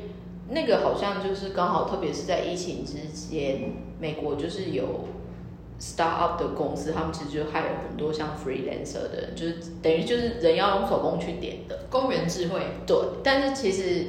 [0.49, 5.09] 那个好像就是刚好，特别是在疫情之间，美国就是有
[5.81, 14.07] start up 的公司，他们其实就害了很多像 freelancer 的人，就是等于就是人要用手工去点的工人智慧，对，但是其实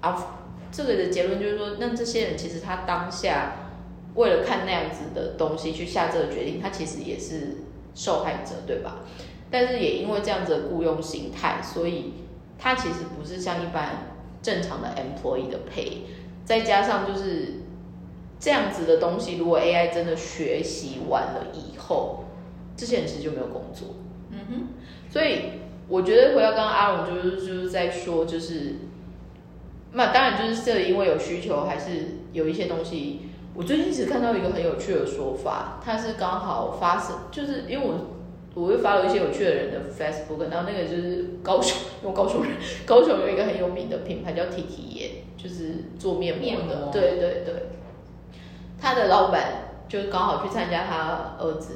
[0.00, 0.36] 啊。
[0.72, 3.54] 这个的结论就是说，那这些人其实他当下
[4.14, 7.58] 为了看那样子的东西去下这个决定，他其实也是
[7.94, 9.00] 受害者，对吧？
[9.50, 12.14] 但是也因为这样子的雇佣形态，所以
[12.58, 16.02] 他其实不是像一般正常的 employee 的 pay，
[16.44, 17.54] 再加上就是
[18.38, 22.26] 这样子的东西，如果 AI 真的学习完了以后，
[22.76, 23.96] 这些人其实就没有工作。
[24.30, 24.68] 嗯哼，
[25.10, 28.76] 所以我觉得回到刚刚阿龙就是就是在说就是。
[29.92, 33.22] 那当然就是这因为有需求，还是有一些东西。
[33.52, 37.94] 我最近只看到一个很有趣的说法，它是刚好发生，就是因为我
[38.54, 42.52] 我会发了一些有趣的人的 Facebook，然后那个就是高雄，用高雄人，
[42.86, 47.54] 高雄有一个很有名的品牌叫 T T 眼，就是做面膜的，对对对。
[48.80, 51.74] 他的老板就刚好去参加他儿子。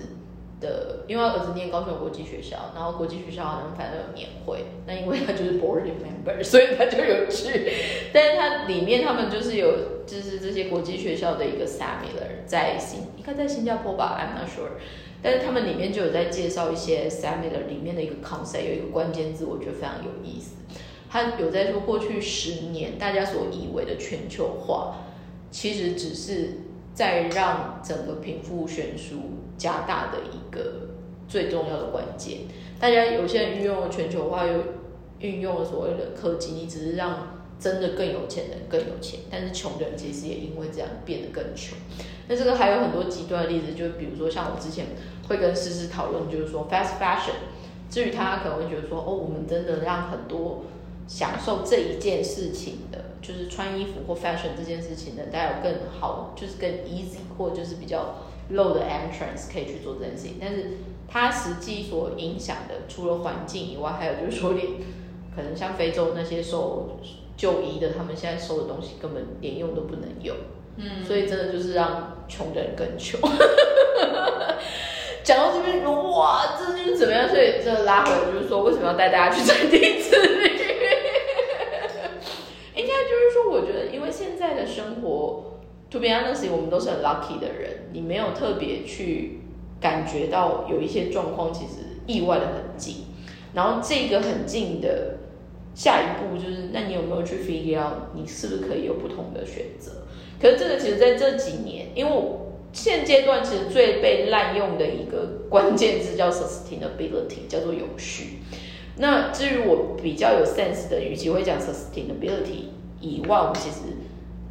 [0.64, 7.70] 的，因为儿子念高雄国际学校，然后国际学校好像反正有年会，那因为他就是 board member，所以他就有去。
[8.12, 14.80] 但是他里面他们就是有，就是这些国际学校的一个 seminar 在新，应该在新加坡吧，I'm not sure。
[15.22, 20.56] 但是他们里面就有在介绍一些 seminar 里面的一个 concept，有一个关键字，我觉得非常有意思。
[21.10, 24.96] 他有在说，过去十年大家所以为的全球化，
[25.50, 26.54] 其实只是
[26.92, 29.16] 在让整个贫富悬殊。
[29.56, 30.88] 加大的一个
[31.28, 32.40] 最重要的关键，
[32.78, 34.52] 大家有些人运用了全球化，又
[35.20, 41.78] 运用了所谓的科技，你只是让真的更有钱的人更有钱，但是穷人其实也因为这样变得更穷。
[42.28, 44.86] 那这个还有很多极端的例子，就比如说像我之前
[45.28, 47.36] 会跟思思讨论，就是说 fast fashion，
[47.88, 50.64] 至于他可能会觉得说，哦，我们真的让很多
[51.06, 58.16] 享受这一件事情的，就是穿衣服或 fashion 这件事情的，大家有更好，就是更 easy 或就是比较。
[58.52, 60.78] Low 的 entrance 可以去做这件事情，但是
[61.08, 64.66] 它实际所影响的，除了环境以外，还有就是说，连
[65.34, 66.98] 可能像非洲那些受
[67.36, 70.36] 就医的，他们现在收的东西根本连用都不能用，
[70.76, 73.20] 嗯，所以真的就是让穷的人更穷。
[75.24, 77.28] 讲到这边，哇，这就是怎么样？
[77.28, 80.50] 所以这拉回来就是说，为什么要带大家去产地之旅？
[82.76, 85.53] 应该就是说，我觉得，因为现在的生活。
[85.94, 87.70] To be honest，我们都是很 lucky 的人。
[87.92, 89.38] 你没有特别去
[89.80, 93.04] 感觉到有一些状况，其实意外的很近。
[93.54, 95.18] 然后这个很近的
[95.72, 99.92] 下一步就是，那你有没有去 figure out 你是不是可以有不同的选择？
[100.42, 108.40] 可是这个其实在这几年，因为我现阶段其实最被滥用的一个关键字叫 sustainability，叫做永续。
[108.96, 113.76] 那至于我比较有 sense 的，与其会讲 sustainability 以外，我其实。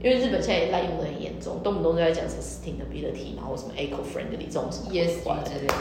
[0.04, 5.74] 因为日本现在也滥用的很严重，动不动就在讲什么 sustainability，然后什么 eco friendly 这种什么之类的。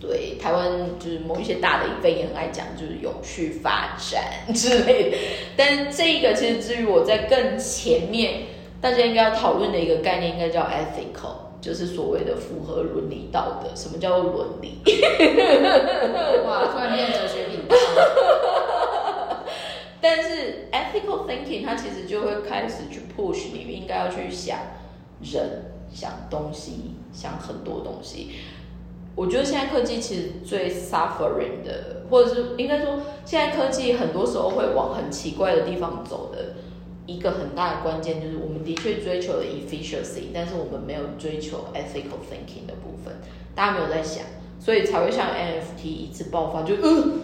[0.00, 5.16] 对，台湾就是某一些大的影费也很爱讲，就是永续发展之类的。
[5.56, 8.42] 但这个其实至于我在更前面，
[8.82, 13.74] 大家应该要讨论的一个概念，应该叫 ethical，就是所谓的符合伦理道德。
[13.74, 14.78] 什么叫做伦理？
[16.46, 17.74] 哇，突然变哲学频道。
[20.00, 24.58] 但是 ethical thinking 它其实就会开始去 push 你应该要去想
[25.20, 28.30] 人、想东西、想很多东西。
[29.14, 36.54] 我觉得现在科技其实最 suffering 的，或者是应该说，现在科技很多时候会往很奇怪的地方走的
[37.04, 43.12] 一个很大的关键，就是我们的确追求了 efficiency，但是我们没有追求 ethical thinking 的部分，
[43.56, 44.24] 大家没有在想，
[44.60, 47.20] 所以才会像 NFT 一次爆发，就嗯，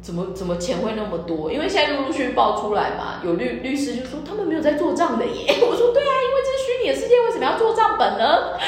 [0.00, 1.52] 怎么怎么钱会那么多？
[1.52, 5.54] 因为现在陆陆续续爆出来嘛，有律律师就说他们没有在做账的耶。
[5.62, 8.58] 我说对啊，因为这是虚拟的世界，为什么要做账本呢？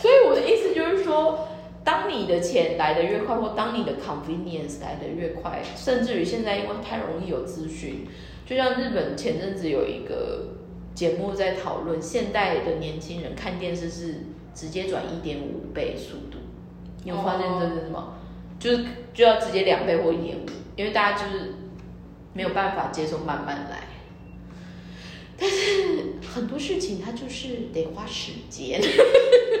[0.00, 1.48] 所以我的意思就是说。
[1.84, 8.06] 当你的钱来的越快，或当你的 convenience 来的越快，甚至于现在因为太容易有资讯，
[8.46, 10.50] 就像日本前阵子有一个
[10.94, 16.38] 节目在讨论，现代的年轻人看电视是直接转一点五倍速度，
[17.02, 18.14] 你有发现这是什么？
[18.60, 21.54] 就是就要直接两倍或一点五，因为大家就是
[22.32, 23.88] 没有办法接受慢慢来。
[25.38, 28.80] 但是很多事情它就是得花时间。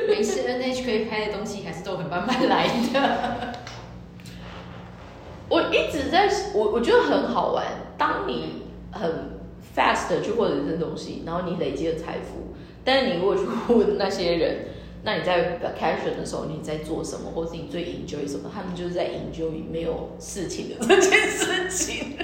[0.08, 3.54] 没事，NH 可以拍的东西还是都很慢慢来的。
[5.48, 7.66] 我一直在，我我觉得很好玩。
[7.98, 9.38] 当你很
[9.76, 14.66] fast 去获得这东西，然后你累积了财富，但是你如果去问那些人，
[15.04, 18.50] 那你在 vacation 的时候你在做什么，或是你最 enjoy 什么？
[18.54, 22.16] 他们就是在 enjoy 没有事情的这件事情。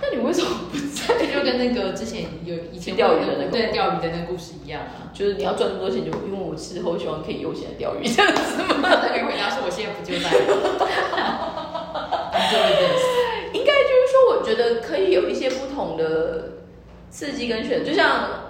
[0.00, 1.14] 那你为什么不在？
[1.26, 8.76] 就跟那个之前有以前钓鱼的那个对钓鱼的那个故事一样啊，就是你要赚那么多钱，就因为我之后希望可以悠闲的钓鱼这样子吗？
[8.82, 10.28] 那可以回答说我现在不就在
[13.54, 16.58] 应该就是说，我觉得可以有一些不同的
[17.08, 18.41] 刺激跟选择，就像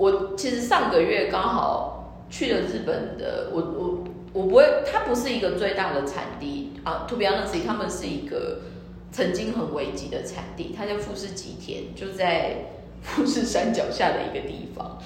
[0.00, 8.62] 我其实上个月刚好去了日本的，我我我不会，它不是一个最大的产地啊，To be honest，他们是一个。
[9.12, 12.66] 曾经很危急的产地，它叫富士吉田，就在
[13.02, 14.98] 富士山脚下的一个地方。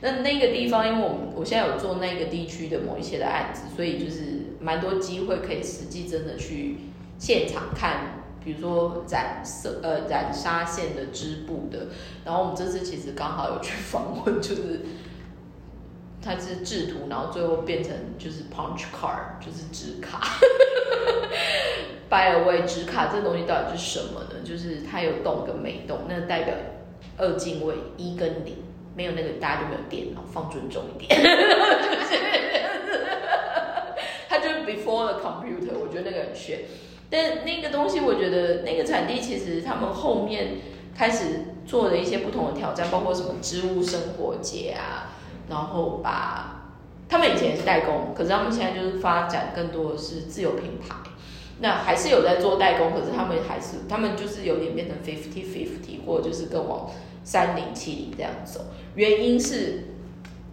[0.00, 6.78] 那那个地方，因为我们我现在有做那个地区的某一些的案子，所以就是蛮多机会可以实际真的去
[7.18, 11.86] 现场看，比如说染色呃染纱线的织布的。
[12.24, 14.80] 然后我们这次其实刚好有去访问，就是
[16.22, 20.38] 它是制图，然后最后变成就是 punch card，就是纸卡。
[22.08, 24.40] By the way，纸卡这东西到底是什么呢？
[24.44, 26.54] 就是它有动跟没动，那代表
[27.16, 28.56] 二进位一跟零，
[28.96, 31.20] 没有那个大家就没有电脑，放尊重一点。
[34.28, 36.60] 它就是 before the computer，我觉得那个很炫。
[37.10, 40.58] 但那个东西，我觉得那个产地其实他们后面
[40.96, 45.12] 开始做了一些不同的挑战，包括什么植物生活节啊，
[45.48, 46.72] 然后把
[47.08, 50.94] 他们以前是代工，可是他们现在就是发展更多的是自有品牌。
[51.62, 56.90] 那还是有在做代工，可是他们还是他们就是有点变成 fifty fifty，或者就是更往
[57.22, 58.60] 三零七零这样走。
[58.94, 59.88] 原因是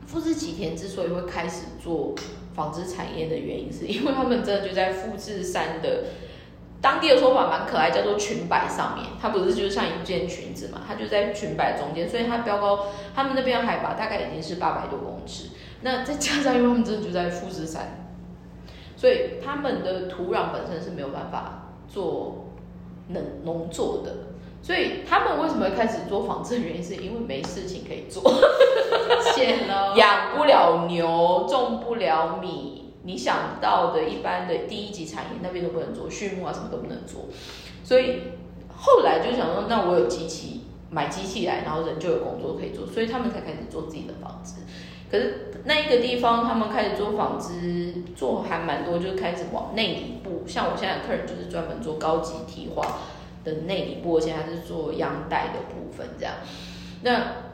[0.06, 2.14] 富士吉田之所以会开始做
[2.54, 6.06] 纺织产业的原因，是因为他们真的就在富士山的
[6.82, 9.06] 当地的说法蛮可爱，叫做裙摆上面。
[9.22, 15.50] 它不是就是像一件裙子嘛，它就在裙摆中间，所以它标高，他们那边海拔大概已经是八百多公尺。
[15.82, 18.04] 那再加上因为他们真的就在富士山。
[18.96, 22.48] 所以他们的土壤本身是没有办法做
[23.10, 24.12] 农农作的，
[24.64, 26.60] 所以他们为什么会开始做纺织？
[26.60, 28.24] 原因是因为没事情可以做，
[29.36, 32.77] 闲了，养不了牛，种不了米，
[33.08, 37.30] 你想到的一般的第一级产业那边都不能做，畜牧啊什么都不能做，
[37.82, 38.20] 所以
[38.76, 44.62] 后来就想说，那我有机器，买机器来，然后人就有工作可以做，所以他们才开始做自己的房子。
[45.10, 50.44] 可是那一个地方，他们开始做纺织，做还蛮多，就开始往内里部。
[50.46, 53.00] 像我现在客人就是专门做高级提花
[53.46, 56.36] 的内里部，现在是做央带的部分这样。
[57.04, 57.48] 那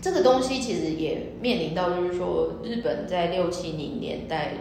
[0.00, 4.52] 这个东西其实也面临到，就是说日本在六七零年代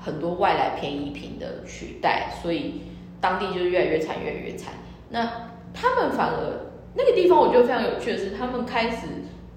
[0.00, 2.82] 很多外来便宜品的取代，所以
[3.20, 4.74] 当地就是越来越惨，越来越惨。
[5.10, 9.06] 那他们反而那个地方，我觉得非常有趣的是，他们开始。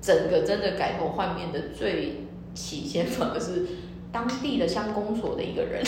[0.03, 2.25] 整个真的改头换面的最
[2.55, 3.67] 起先反而是
[4.11, 5.79] 当地的乡公所的一个人，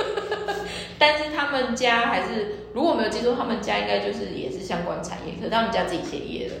[0.98, 6.54] 但是他们家还是如果没有记错，他们家应该就是也是相关产业，可是他们家自己歇业了。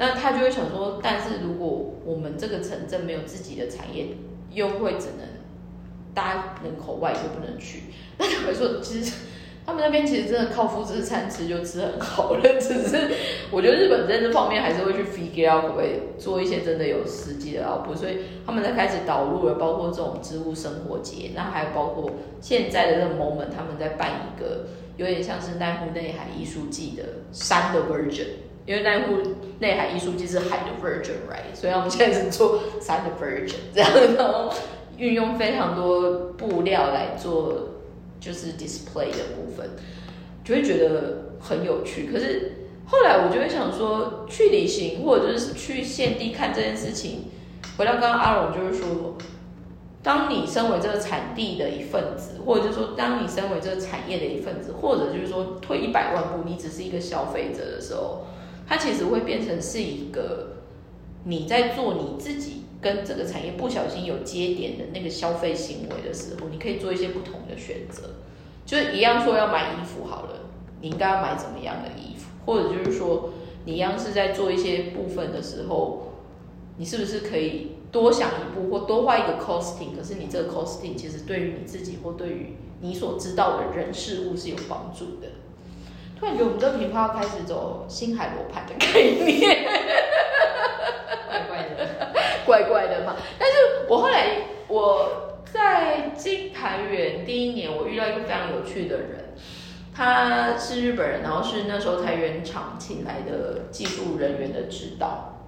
[0.00, 4.06] 那他就会想说，但是如果我们这个城镇没有自己的产业，
[4.50, 5.28] 又会只能
[6.14, 7.82] 大家人口外就不能去。
[8.16, 9.12] 那坦白说，其实
[9.66, 13.10] 他们那边其实真的靠富士餐吃就吃很好了，只是
[13.50, 24.64] 我觉得日本在这方面还是会去 figure out 可不可以做一些真的有实际的 output，所以他们在开始导入了包括这种植物生活节，那还有包括现在的这个 moment，他们在办一个
[24.96, 28.28] 有点像是奈湖内海艺术季的山的 version，
[28.66, 29.16] 因为奈湖
[29.58, 31.54] 内海艺术季是海的 version，right？
[31.54, 34.52] 所以他们现在是做山的 version，这样然后
[34.96, 37.66] 运用非常多布料来做。
[38.20, 39.70] 就是 display 的部分，
[40.44, 42.06] 就会觉得很有趣。
[42.12, 47.30] 可是后来我就会想说，去旅行或者就是去现地看这件事情，
[47.78, 49.16] 回到刚刚阿荣就是说，
[50.02, 58.26] 当你身为这个产地的一份子，或者就是说，当你身为这个产业的一份子，或者就是说退一百万步，你只是一个消费者的时候，
[58.70, 60.62] 它其实会变成是一个
[61.24, 62.62] 你在做你自己。
[62.82, 68.14] 跟这个产业不小心有接点的那个消费行为的时候，你可以做一些不同的选择，
[68.64, 70.48] 就是一样说要买衣服好了，
[70.80, 73.34] 你应该要买怎么样的衣服，或者就是说
[73.66, 76.14] 你一样是在做一些部分的时候，
[76.78, 79.94] 你是不是可以多想一步或多画一个 costing？
[79.94, 85.28] 可是你这个 costing 其实对于你自己或对于你所知道的人事物是有帮助的。
[86.20, 89.64] 突然觉得我们这个频道要开始走星海罗盘的概念。
[91.26, 91.88] 怪怪的
[92.44, 93.56] 怪怪的嘛，但是
[93.88, 94.36] 我后来
[94.68, 99.34] 我在金台园第一年，我遇到一个非常有趣的人，
[99.94, 105.46] 他是日本人，然后是那时候台原厂请来的技术人员的指导，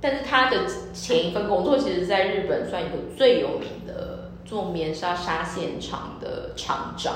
[0.00, 0.58] 但是他的
[0.94, 7.12] 前一份工作其实在日本算一个最有名的做棉纱纱线厂的厂长，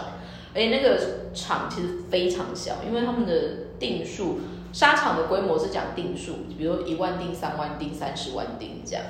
[0.56, 0.98] 而且那个
[1.34, 3.32] 厂其实非常小，因为他们的
[3.78, 4.40] 定数。
[4.72, 9.02] 沙场的规模是讲定数，比如一万定、三万定、三十万定这样。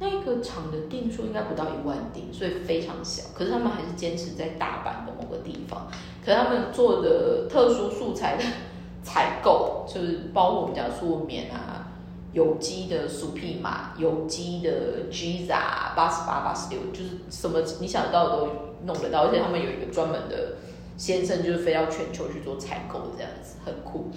[0.00, 3.22] 那个厂的定数应该不到一万定，所以非常小。
[3.34, 5.88] 可是他们还是坚持在大阪的某个地方。
[6.22, 8.44] 可是他们做的特殊素材的
[9.02, 11.88] 采购，就是包括我们讲素棉啊、
[12.34, 18.48] 有机的薯皮马、有机的 Giza 八十八、八十六，就是什么你想得到都
[18.84, 19.22] 弄得到。
[19.22, 20.56] 而且他们有一个专门的
[20.98, 24.10] 先生，就是飞到全球去做采购，这样子很酷。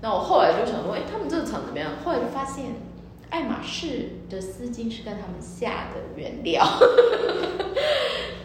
[0.00, 1.92] 那我后来就想说，哎，他们这个厂怎么样？
[2.04, 2.64] 后来就发现，
[3.30, 6.66] 爱马仕的丝巾是跟他们下的原料。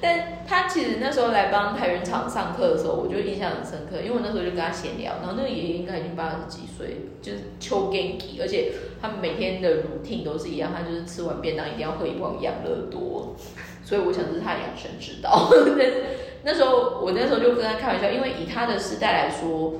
[0.04, 13.36] 但他其实那时候来帮台原厂上课的时候，我就印象很深刻，因为我那时候就跟他闲聊，然后那个爷爷应该已经八十几岁，就是秋根吉而且他们每天的 routine 都是一样，他就是吃完便当一定要喝一罐养乐多，
[13.84, 15.50] 所以我想这是他养生之道。
[16.44, 19.74] 那时候我那时候就跟他开玩笑，因为以他的时代来说。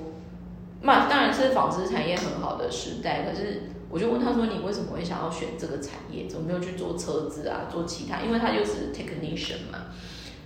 [0.84, 6.26] 那当然是纺织产业很好的时代，可是我就问他说：“你为什么会想要选这个产业？
[6.28, 7.70] 怎么没有去做车子啊？
[7.72, 8.20] 做其他？
[8.22, 9.94] 因为他就是 technician 嘛。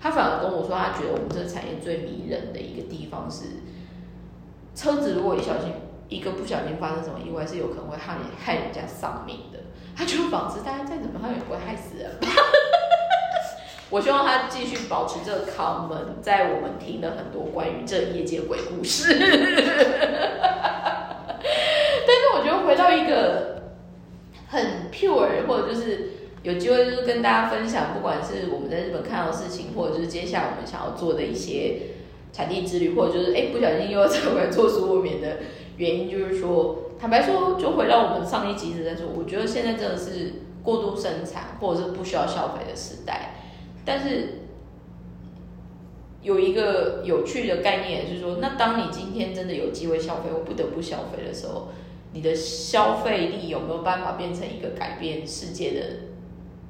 [0.01, 3.45] 他反而跟我说，他觉得我们这个产业最迷人的一个地方是，
[4.76, 5.72] 车子如果一小心
[6.10, 9.60] 一个不小心发生什么意外，是有可能会害害人家丧命的。
[9.95, 12.12] 他觉得纺织大家再怎么他也不会害死人。”
[13.96, 19.16] 我希望他继续保持这个 common，在我们听了很多关于这业界鬼故事。
[22.06, 23.62] 但是我觉得回到一个
[24.50, 26.10] 很 pure，或者就是
[26.43, 31.78] 有机会就是跟大家分享，不管是我们在日本看到的事情，或者就是接下来我们想要做的一些
[32.34, 35.38] 产地之旅，或者就是哎不小心又要再回来做食物棉的
[35.78, 43.35] 原因，就是说坦白说，就回到我们上一集一直在说，我觉得现在真的是过度生产或者是不需要消费的时代。
[43.86, 44.40] 但是
[46.24, 51.68] 有一个有趣的概念，就是说，那当你今天真的有机会消费或不得不消费的时候，
[52.14, 55.82] 你的消费力有没有办法变成一个改变世界的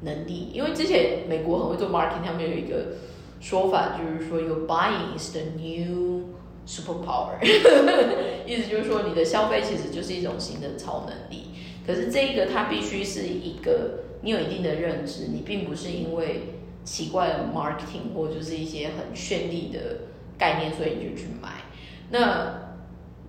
[0.01, 0.49] 能力？
[0.51, 2.97] 因为之前美国很会做 marketing，他们有一个
[3.39, 6.25] 说法，就是说，your buying is the new
[6.67, 7.39] superpower，
[8.45, 11.45] 意思就是说，你的消费其实就是一种新的超能力。
[11.87, 16.49] 可是这一个它必须是一个你有一定的认知，你并不是因为。
[16.85, 19.79] 奇怪的 marketing 或者就是一些很绚丽的
[20.37, 21.63] 概念，所以你就去买。
[22.11, 22.63] 那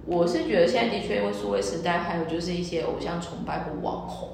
[0.05, 4.29] 我是觉得现在的确因为数位时代，还有就是一些偶像崇拜或网红，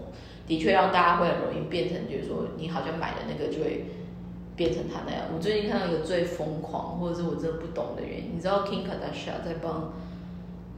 [0.47, 3.87] 的确让大家会很容易变成，就是说你好像买的那个就会
[4.57, 5.23] 变成他那样。
[5.35, 9.95] 我最近看到一个最疯狂，或者是我真的不懂的原因，你知道 King Kardashian 在帮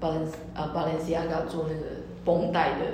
[0.01, 2.85] Balen 啊 Balenciaga 做那个绷带的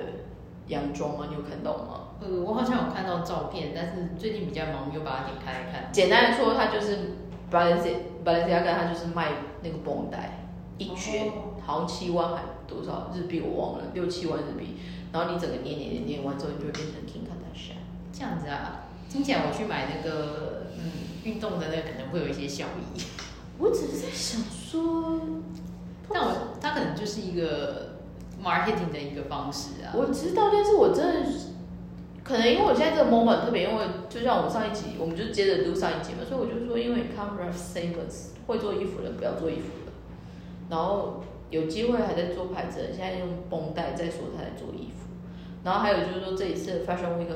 [0.69, 1.27] 洋装吗？
[1.29, 2.00] 你有看到吗？
[2.21, 5.91] 呃，我好像有看到照片，但是最近比较忙，没有把它点开来看。
[5.91, 7.17] 简单的说，它就是
[7.51, 10.49] Balenciaga，Balenciaga 它就是卖那个绷带，
[10.79, 11.33] 一卷，
[11.65, 14.77] 好像七万还多少日币我忘了，六七万日币。
[15.13, 17.81] 然后你整个念念念念完之后，你就会变成 King Kardashian。
[18.13, 20.93] 这样子啊，听起来我去买那个嗯
[21.25, 23.03] 运动的那个可能会有一些效益。
[23.59, 25.21] 我只是在想说，
[26.13, 27.97] 但我它可能就是一个
[28.43, 29.93] marketing 的一个方式啊。
[29.95, 31.29] 我知道，但是我真的
[32.23, 39.93] 可能因为我现在这个 moment 特别，因为就像我们上一集，我们就接着录上一集嘛，所以我就说，因为你看 Ralph Simmons 会做衣服的不要做衣服的，
[40.69, 45.09] 然后有机会还在做牌子，现在用绷带在说他在做衣服，
[45.65, 47.27] 然后还有就是说这一次 Fashion Week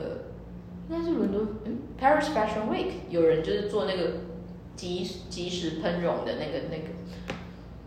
[0.89, 4.11] 应该是伦敦，嗯，Paris Fashion Week 有人就是做那个
[4.77, 6.91] 即即时喷绒的那个那个，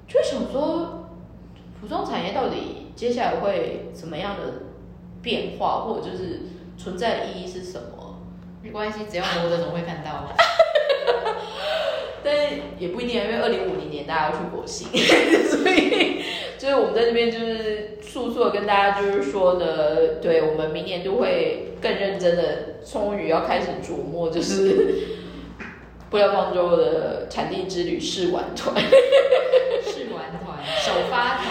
[0.07, 1.07] 就想说
[1.79, 4.63] 服装产业到底接下来会什么样的
[5.21, 6.41] 变化，或者就是
[6.77, 8.21] 存在的意义是什么？
[8.63, 10.29] 没关系，只要活着总会看到。
[12.23, 12.35] 但
[12.77, 14.87] 也不一定，因为二零五零年大家要去火星，
[15.47, 16.21] 所以
[16.57, 22.43] 就是我们在这边就是速速的跟大家就是说的，对我们明年就会更认真的，
[22.83, 25.07] 终于要开始琢磨，就是
[26.09, 28.75] 布料方舟的产地之旅试玩团，
[29.83, 31.45] 试玩团首发团。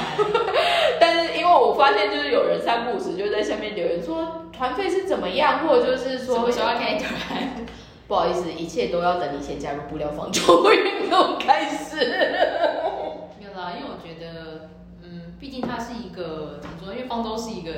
[1.01, 7.67] 但是因为我发现就是有人三不五时就在下面留言说团费是怎么样，或者就是说什么时候要开团？
[8.09, 11.97] 不好意思，一切都要等你先加入布料方舟运动开始。
[13.39, 14.69] 没有啦，因为我觉得，
[15.03, 16.93] 嗯，毕竟它是一个怎么说？
[16.95, 17.73] 因为方舟是一个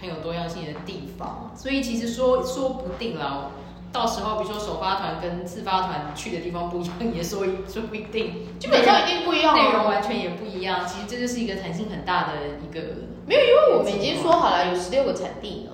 [0.00, 3.50] 很有多样性的地方，所以其实说说不定啦，
[3.92, 10.84] 到时候比如说首发团跟自发团去的地方不一样，也说说不一定，基本上一定不一样，内容完全也不一样。
[10.84, 12.32] 其实这就是一个弹性很大的
[12.68, 12.80] 一个，
[13.26, 15.70] 没有，因为我们已经说好了，有十六个产地呢，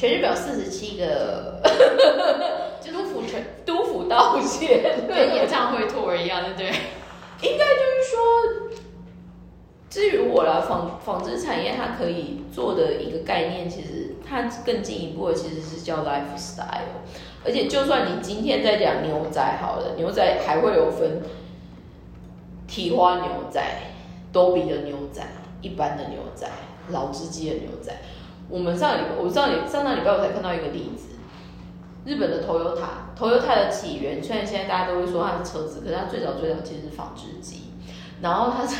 [0.00, 1.60] 全日表四十七个。
[2.90, 6.68] 都府全 都府道歉，跟演唱会 tour 一样，对不对？
[7.42, 8.18] 应该就是说，
[9.90, 16.96] 至于我啦，纺纺织产业它可以做的一个概念，其实它更进一步的其实是叫 lifestyle。
[17.44, 21.20] 而且，就算你今天在讲牛仔好了，牛仔还会有分
[22.66, 23.62] 提花牛仔、
[24.32, 25.22] 多比的牛仔、
[25.60, 26.48] 一般的牛仔、
[26.88, 27.94] 老织机的牛仔。
[28.50, 31.06] 我们上礼我上礼上上礼拜我才看到一个例子。
[32.04, 37.64] 日本的 Toyota，Toyota 的起源虽然现在大家都会说它是车子，可是它最早最早其实是纺织机。
[38.22, 38.76] 然后它在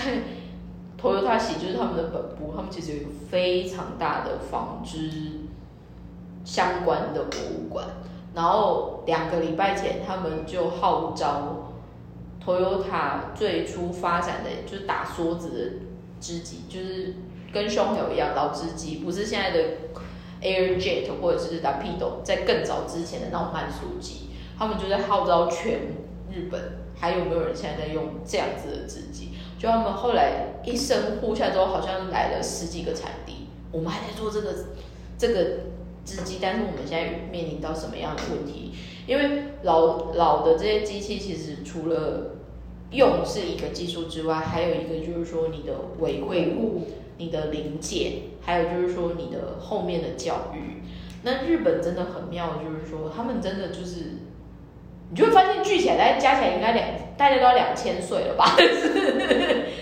[1.00, 5.10] Toyota 系就是他们的本部，他们其实有一个非常大的纺织
[6.44, 7.86] 相关的博物馆。
[8.34, 11.72] 然后两个礼拜前，他们就号召
[12.44, 15.58] Toyota 最初发展的就是打梭子的
[16.20, 17.14] 织机，就是
[17.52, 19.64] 跟胸口一样老织机，不是现在的。
[20.42, 25.80] Airjet 或者是 Rapido，在更早之前的那种慢速机，他们就在号召全
[26.32, 29.32] 日本，还有没有人现在在用这样子的织机？
[29.58, 34.54] 就他们后来一声呼下之后，好像来了十几个产地，我们还在做这个
[35.18, 35.44] 这个
[36.06, 38.72] 织机，但是我们现在面临到什么样的问题？
[39.06, 42.36] 因为老老的这些机器，其实除了
[42.92, 46.22] 用是一个技术之外，还有一个就是说你的维
[46.54, 46.86] 护。
[47.20, 50.82] 你的零件，还有就是说你的后面的教育，
[51.22, 54.24] 那日本真的很妙，就是说他们真的就是，
[55.10, 58.56] 你就会发现聚起来，大家加起来应该两，大家都要两千岁了吧？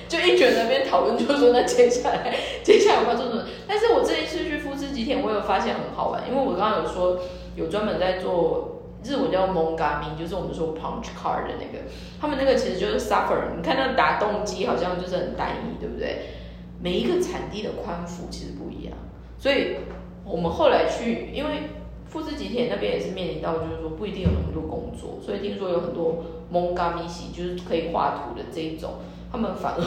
[0.09, 2.35] 就一卷那边讨论，就说那接下来，
[2.65, 3.45] 接下来我要做什么？
[3.69, 7.21] 但是我这一次去富士吉田，我有发现很好玩，因为我刚刚有说
[7.55, 11.85] 有专门在做日文叫蒙嘎明，就是我们说 punch card 的那个，
[12.21, 16.38] 他们那个其实就是 suffer，你看那打动机好像就是很单一，对不对？
[16.81, 18.97] 每一个产地的宽幅其实不一样，
[19.39, 19.77] 所以
[20.25, 21.63] 我们后来去，因为
[22.07, 28.95] 富士吉田那边也是面临到，就是说不一定有那么多工作，所以听说有很多蒙嘎米西，就是可以画图的这一种，
[29.33, 29.83] 他们反而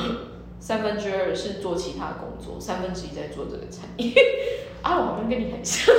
[0.60, 4.14] 三分之二是做其他工作，三分之一在做这个产业。
[4.82, 5.94] 啊，我好像跟你很像，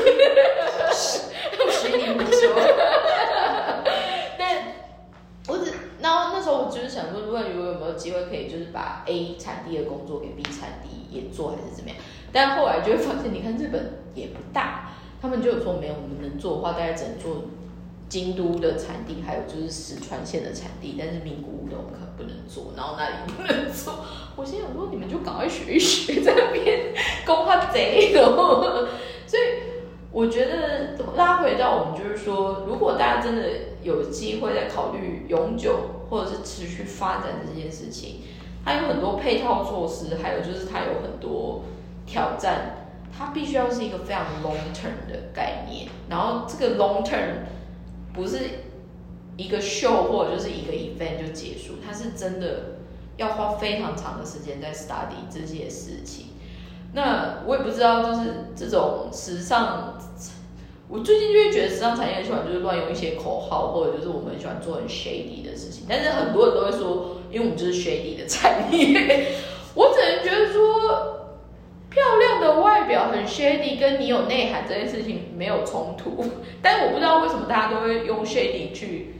[0.92, 2.54] 随你胡说。
[4.38, 4.74] 但
[5.48, 5.72] 我只。
[6.02, 7.46] 然后那时候我就是想说，如果有
[7.78, 11.96] 没有机会可以就是把 A 产地的工作给 B 产地也做，还是怎么样？
[12.32, 14.90] 但后来就会发现，你看日本也不大，
[15.20, 17.44] 他们就有说没有，我们能做的话，大概只能做
[18.08, 24.04] 京都的产地，还有就是石川县的产地，但是名古屋的我们可不能做，然后那里不能做。
[24.34, 26.92] 我心想说，你们就赶快学一学，在那边
[27.24, 28.88] 工他贼哦。
[29.24, 29.42] 所以
[30.10, 33.42] 我觉得拉回到我们就是说，如果大家真的。
[33.82, 38.20] 有机会在考虑永久或者是持续发展这件事情，
[38.64, 41.64] 它有很多配套措施，还有就是它有很多
[42.06, 45.88] 挑战，它必须要是一个非常 long term 的概念。
[46.08, 47.44] 然后这个 long term
[48.12, 48.38] 不是
[49.36, 52.76] 一个秀或者就是一个 event 就结束，它是真的
[53.16, 56.26] 要花非常长的时间在 study 这些事情。
[56.94, 59.98] 那我也不知道，就是这种时尚，
[60.92, 65.86] 我最近就会觉得时尚产业很喜欢就是乱用一些口号，或者就是我们喜欢做很 shady 的事情。
[65.88, 69.28] 但是很多人都会说，因为我们就是 shady 的产业，
[69.74, 71.40] 我只能觉得说，
[71.88, 76.26] 漂亮的外表很 shady，跟你有内涵这件事情没有冲突。
[76.60, 79.14] 但我不知道为什么大家都会用 shady 去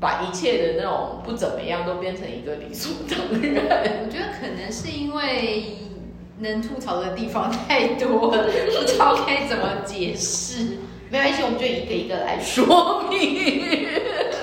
[0.00, 4.00] 把一切的那种不怎么样都变成一个理所当然。
[4.02, 5.76] 我觉得可能是因为。
[6.42, 10.78] 能吐槽的地方太多了，不知道该怎么解释。
[11.10, 13.18] 没关系，我们就一个一个来说明。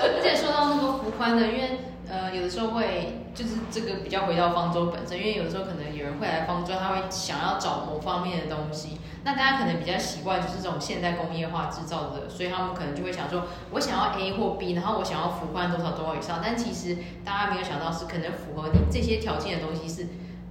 [0.00, 9.00] 而且说到那个幅宽的，因为呃，有的时候会就是这个比较回到方舟本身，因为有的时候可能有人会来方舟，他会想要找某方面的东西。
[9.24, 16.40] 那大家可能比较习惯就是这种现代工业化制造的，所以他们可能就会想说，我想要 A 或 B，然后我想要幅宽多少多少以上。
[16.44, 20.06] 但其实大家没有想到是可能符合你这些条件的东西是。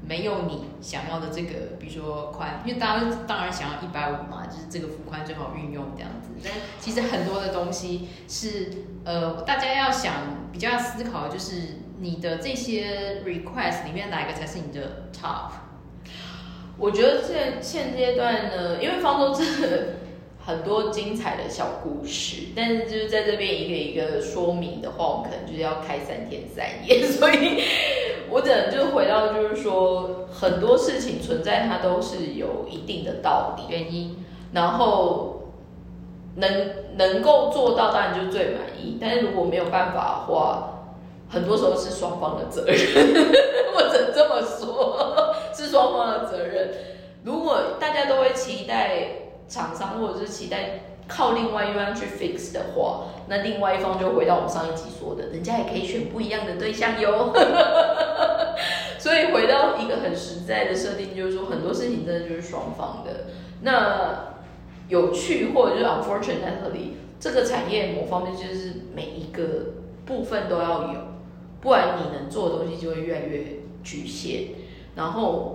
[0.07, 6.29] 没有你想要的这个，比如说宽，因为大家当然想要一百五嘛，就是这个幅宽最好运用这样子。
[6.43, 8.71] 但其实很多的东西是，
[9.03, 10.13] 呃，大家要想
[10.51, 15.51] 比较要思考的就是你的这些 request 里面哪一个才是你的 top？
[16.77, 19.95] 我觉得现现阶段呢，因为方舟真的
[20.47, 27.61] 很多精彩的小故事，但是就是在这边一个一个说明的话，我们可能就是要开三天三夜， 所以。
[28.29, 35.43] 我只能就回到，就是说很多事情存在，它都是有一定的道理原因，然后
[36.35, 38.97] 能能够做到，当然就最满意。
[38.99, 40.93] 但是如果没有办法的话，
[41.29, 42.75] 很多时候是双方的责任，
[43.75, 46.69] 我只能这么说，是双方的责任。
[47.23, 50.81] 如果大家都会期待厂商，或者是期待。
[51.09, 57.31] 靠另外一方去 fix 的话，那另外一方就回到我们上一集说的，人家也可以选不一样的对象哟。
[58.99, 63.27] 所以回到一个很实在的设定，就是说很多事情真的就是双方的。
[63.61, 64.33] 那
[64.89, 69.75] 有趣或者是 unfortunately，这个产业某方面就是每一个
[70.05, 70.99] 部分都要有，
[71.61, 73.45] 不然你能做的东西就会越来越
[73.81, 74.49] 局限。
[74.97, 75.53] 然后。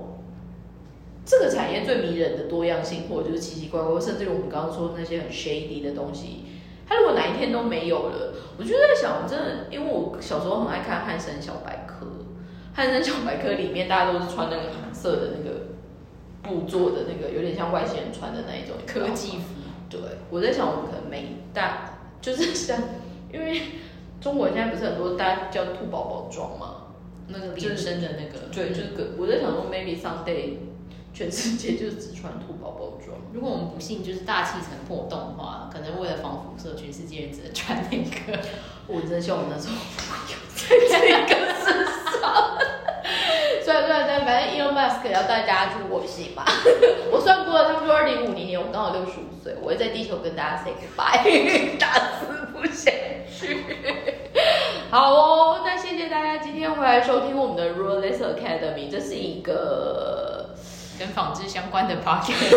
[1.25, 6.47] 这个产业最迷人的多样性，或者就是奇奇怪怪，甚至于我们刚刚说那些很 shady 的东西，
[6.89, 12.07] 它如果哪一天都没有了，我就在想，真的，因为我小时候很爱看汉森小白壳，
[12.75, 15.68] 汉森小白壳里面大家都是穿那个银色的那个
[16.43, 19.45] 布做的那个，有点像外星人穿的那一种科技服。
[19.89, 22.77] 对，我在想，我们可能每大就是像，
[23.33, 23.61] 因为
[24.20, 26.89] 中国现在不是很多大家叫兔宝宝装嘛，
[27.29, 30.55] 那个连身的那个，对，就是个我在想说，maybe someday。
[31.15, 33.17] 全世界就是只穿兔宝宝装。
[33.33, 38.39] 如果我们不幸就是大气层破洞的话，可能为了防辐射，全世界人只能穿那个。
[38.89, 40.37] 我真希望我那时候有
[40.89, 40.99] 在
[41.29, 41.85] 这个身
[42.21, 42.59] 上。
[43.63, 46.45] 算了算了算了，反正 Elon Musk 要带大家去火星吧。
[47.13, 52.93] 我算过了，他们说二零五零年我刚好六十五岁，我会在地球跟大家 say goodbye， 打死不想
[53.31, 53.65] 去。
[54.91, 60.41] 好哦，那谢谢大家今天回来收听我们的 r u l e s Academy，这是一个。
[61.03, 62.57] 跟纺织相关的 p o c a s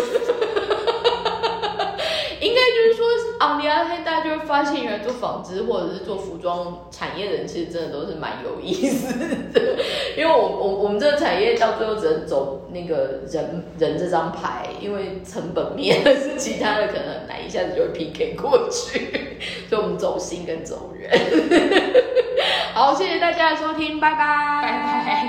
[2.38, 3.04] 应该就是说
[3.40, 9.18] ，on the other hand，大家就会发现，原来做纺织或者是做服装产业的人，其实真的都是蛮有意思
[9.52, 9.78] 的。
[10.16, 19.38] 因为我我我们这个产业到最后只能走那个人人这张牌，因为成本面是其他的可能很难一下子就会 PK 过去，
[19.68, 21.10] 所以我们走心跟走人。
[22.74, 24.18] 好，谢谢大家的收听，拜拜，
[24.62, 24.70] 拜
[25.04, 25.26] 拜。